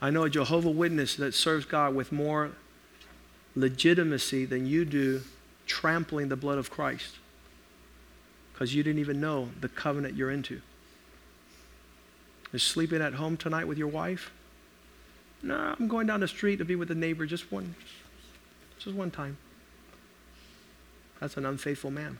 I 0.00 0.10
know 0.10 0.24
a 0.24 0.30
Jehovah 0.30 0.70
Witness 0.70 1.16
that 1.16 1.34
serves 1.34 1.64
God 1.64 1.94
with 1.94 2.12
more 2.12 2.52
legitimacy 3.56 4.44
than 4.44 4.66
you 4.66 4.84
do 4.84 5.22
trampling 5.66 6.28
the 6.28 6.36
blood 6.36 6.58
of 6.58 6.70
Christ 6.70 7.16
because 8.52 8.74
you 8.74 8.82
didn't 8.82 9.00
even 9.00 9.20
know 9.20 9.48
the 9.60 9.68
covenant 9.68 10.14
you're 10.14 10.30
into. 10.30 10.60
Is 12.52 12.62
sleeping 12.62 13.02
at 13.02 13.14
home 13.14 13.36
tonight 13.36 13.66
with 13.66 13.78
your 13.78 13.88
wife? 13.88 14.30
No, 15.42 15.74
I'm 15.78 15.88
going 15.88 16.06
down 16.06 16.20
the 16.20 16.28
street 16.28 16.56
to 16.56 16.64
be 16.64 16.76
with 16.76 16.90
a 16.90 16.94
neighbor 16.94 17.26
just 17.26 17.50
one, 17.50 17.74
just 18.78 18.94
one 18.94 19.10
time. 19.10 19.36
That's 21.20 21.36
an 21.36 21.46
unfaithful 21.46 21.90
man, 21.90 22.18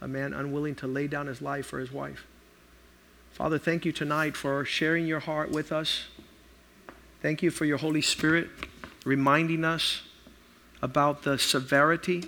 a 0.00 0.08
man 0.08 0.32
unwilling 0.32 0.74
to 0.76 0.86
lay 0.86 1.06
down 1.06 1.26
his 1.26 1.42
life 1.42 1.66
for 1.66 1.78
his 1.78 1.92
wife. 1.92 2.26
Father, 3.32 3.58
thank 3.58 3.84
you 3.84 3.92
tonight 3.92 4.36
for 4.36 4.64
sharing 4.64 5.06
your 5.06 5.20
heart 5.20 5.50
with 5.50 5.72
us. 5.72 6.04
Thank 7.22 7.42
you 7.42 7.50
for 7.50 7.64
your 7.64 7.78
Holy 7.78 8.02
Spirit 8.02 8.48
reminding 9.04 9.64
us 9.64 10.02
about 10.82 11.22
the 11.22 11.38
severity 11.38 12.24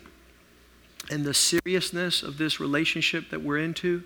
and 1.11 1.25
the 1.25 1.35
seriousness 1.35 2.23
of 2.23 2.39
this 2.39 2.61
relationship 2.61 3.31
that 3.31 3.43
we're 3.43 3.59
into. 3.59 4.05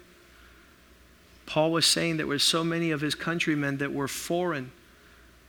Paul 1.45 1.71
was 1.71 1.87
saying 1.87 2.17
there 2.17 2.27
were 2.27 2.39
so 2.39 2.65
many 2.65 2.91
of 2.91 3.01
his 3.01 3.15
countrymen 3.15 3.79
that 3.79 3.93
were 3.93 4.09
foreign 4.09 4.73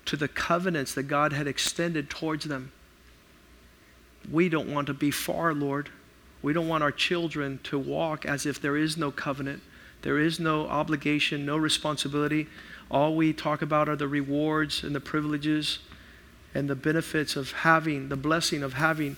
to 0.05 0.15
the 0.15 0.27
covenants 0.27 0.93
that 0.93 1.03
God 1.03 1.33
had 1.33 1.47
extended 1.47 2.09
towards 2.09 2.45
them. 2.45 2.71
We 4.31 4.49
don't 4.49 4.71
want 4.71 4.87
to 4.87 4.93
be 4.93 5.11
far, 5.11 5.53
Lord. 5.53 5.89
We 6.41 6.53
don't 6.53 6.67
want 6.67 6.83
our 6.83 6.91
children 6.91 7.59
to 7.63 7.77
walk 7.77 8.25
as 8.25 8.45
if 8.45 8.61
there 8.61 8.77
is 8.77 8.97
no 8.97 9.11
covenant, 9.11 9.61
there 10.01 10.19
is 10.19 10.39
no 10.39 10.67
obligation, 10.67 11.45
no 11.45 11.57
responsibility. 11.57 12.47
All 12.89 13.15
we 13.15 13.33
talk 13.33 13.61
about 13.61 13.89
are 13.89 13.95
the 13.95 14.07
rewards 14.07 14.83
and 14.83 14.95
the 14.95 14.99
privileges 14.99 15.79
and 16.53 16.69
the 16.69 16.75
benefits 16.75 17.35
of 17.35 17.51
having, 17.51 18.09
the 18.09 18.15
blessing 18.15 18.63
of 18.63 18.73
having 18.73 19.17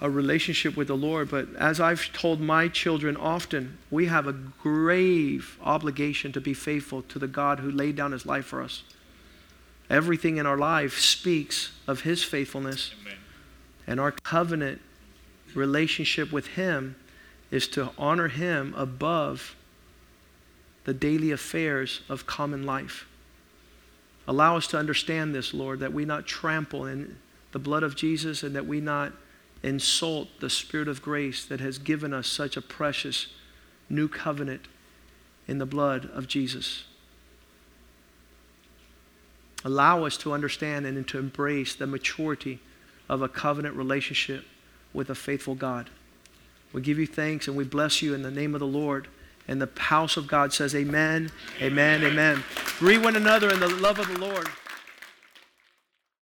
a 0.00 0.08
relationship 0.08 0.76
with 0.76 0.88
the 0.88 0.96
Lord. 0.96 1.30
But 1.30 1.48
as 1.56 1.80
I've 1.80 2.12
told 2.12 2.40
my 2.40 2.68
children 2.68 3.16
often, 3.16 3.78
we 3.90 4.06
have 4.06 4.26
a 4.26 4.32
grave 4.32 5.58
obligation 5.62 6.32
to 6.32 6.40
be 6.40 6.54
faithful 6.54 7.02
to 7.02 7.18
the 7.18 7.26
God 7.26 7.60
who 7.60 7.70
laid 7.70 7.96
down 7.96 8.12
his 8.12 8.24
life 8.24 8.46
for 8.46 8.62
us. 8.62 8.82
Everything 9.90 10.36
in 10.36 10.46
our 10.46 10.56
life 10.56 11.00
speaks 11.00 11.72
of 11.88 12.02
His 12.02 12.22
faithfulness. 12.22 12.92
Amen. 13.02 13.18
And 13.88 13.98
our 13.98 14.12
covenant 14.12 14.80
relationship 15.56 16.32
with 16.32 16.48
Him 16.48 16.96
is 17.50 17.68
to 17.68 17.90
honor 17.98 18.28
Him 18.28 18.74
above 18.76 19.56
the 20.84 20.94
daily 20.94 21.30
affairs 21.30 22.00
of 22.08 22.26
common 22.26 22.64
life, 22.64 23.06
Allow 24.30 24.56
us 24.56 24.68
to 24.68 24.78
understand 24.78 25.34
this, 25.34 25.52
Lord, 25.52 25.80
that 25.80 25.92
we 25.92 26.04
not 26.04 26.24
trample 26.24 26.86
in 26.86 27.16
the 27.50 27.58
blood 27.58 27.82
of 27.82 27.96
Jesus 27.96 28.44
and 28.44 28.54
that 28.54 28.64
we 28.64 28.80
not 28.80 29.12
insult 29.64 30.28
the 30.38 30.48
Spirit 30.48 30.86
of 30.86 31.02
grace 31.02 31.44
that 31.44 31.58
has 31.58 31.78
given 31.78 32.14
us 32.14 32.28
such 32.28 32.56
a 32.56 32.62
precious 32.62 33.26
new 33.88 34.06
covenant 34.06 34.68
in 35.48 35.58
the 35.58 35.66
blood 35.66 36.08
of 36.14 36.28
Jesus. 36.28 36.84
Allow 39.64 40.04
us 40.04 40.16
to 40.18 40.32
understand 40.32 40.86
and 40.86 41.08
to 41.08 41.18
embrace 41.18 41.74
the 41.74 41.88
maturity 41.88 42.60
of 43.08 43.22
a 43.22 43.28
covenant 43.28 43.74
relationship 43.74 44.44
with 44.92 45.10
a 45.10 45.14
faithful 45.14 45.54
God. 45.54 45.90
We 46.72 46.82
give 46.82 46.98
you 46.98 47.06
thanks 47.06 47.48
and 47.48 47.56
we 47.56 47.64
bless 47.64 48.02
you 48.02 48.14
in 48.14 48.22
the 48.22 48.30
name 48.30 48.54
of 48.54 48.60
the 48.60 48.66
Lord. 48.66 49.08
And 49.48 49.60
the 49.60 49.68
house 49.76 50.16
of 50.16 50.28
God 50.28 50.52
says, 50.52 50.74
Amen, 50.74 51.32
amen, 51.60 52.04
amen. 52.04 52.44
Greet 52.78 53.02
one 53.02 53.16
another 53.16 53.50
in 53.50 53.58
the 53.58 53.68
love 53.68 53.98
of 53.98 54.06
the 54.06 54.18
Lord. 54.18 54.48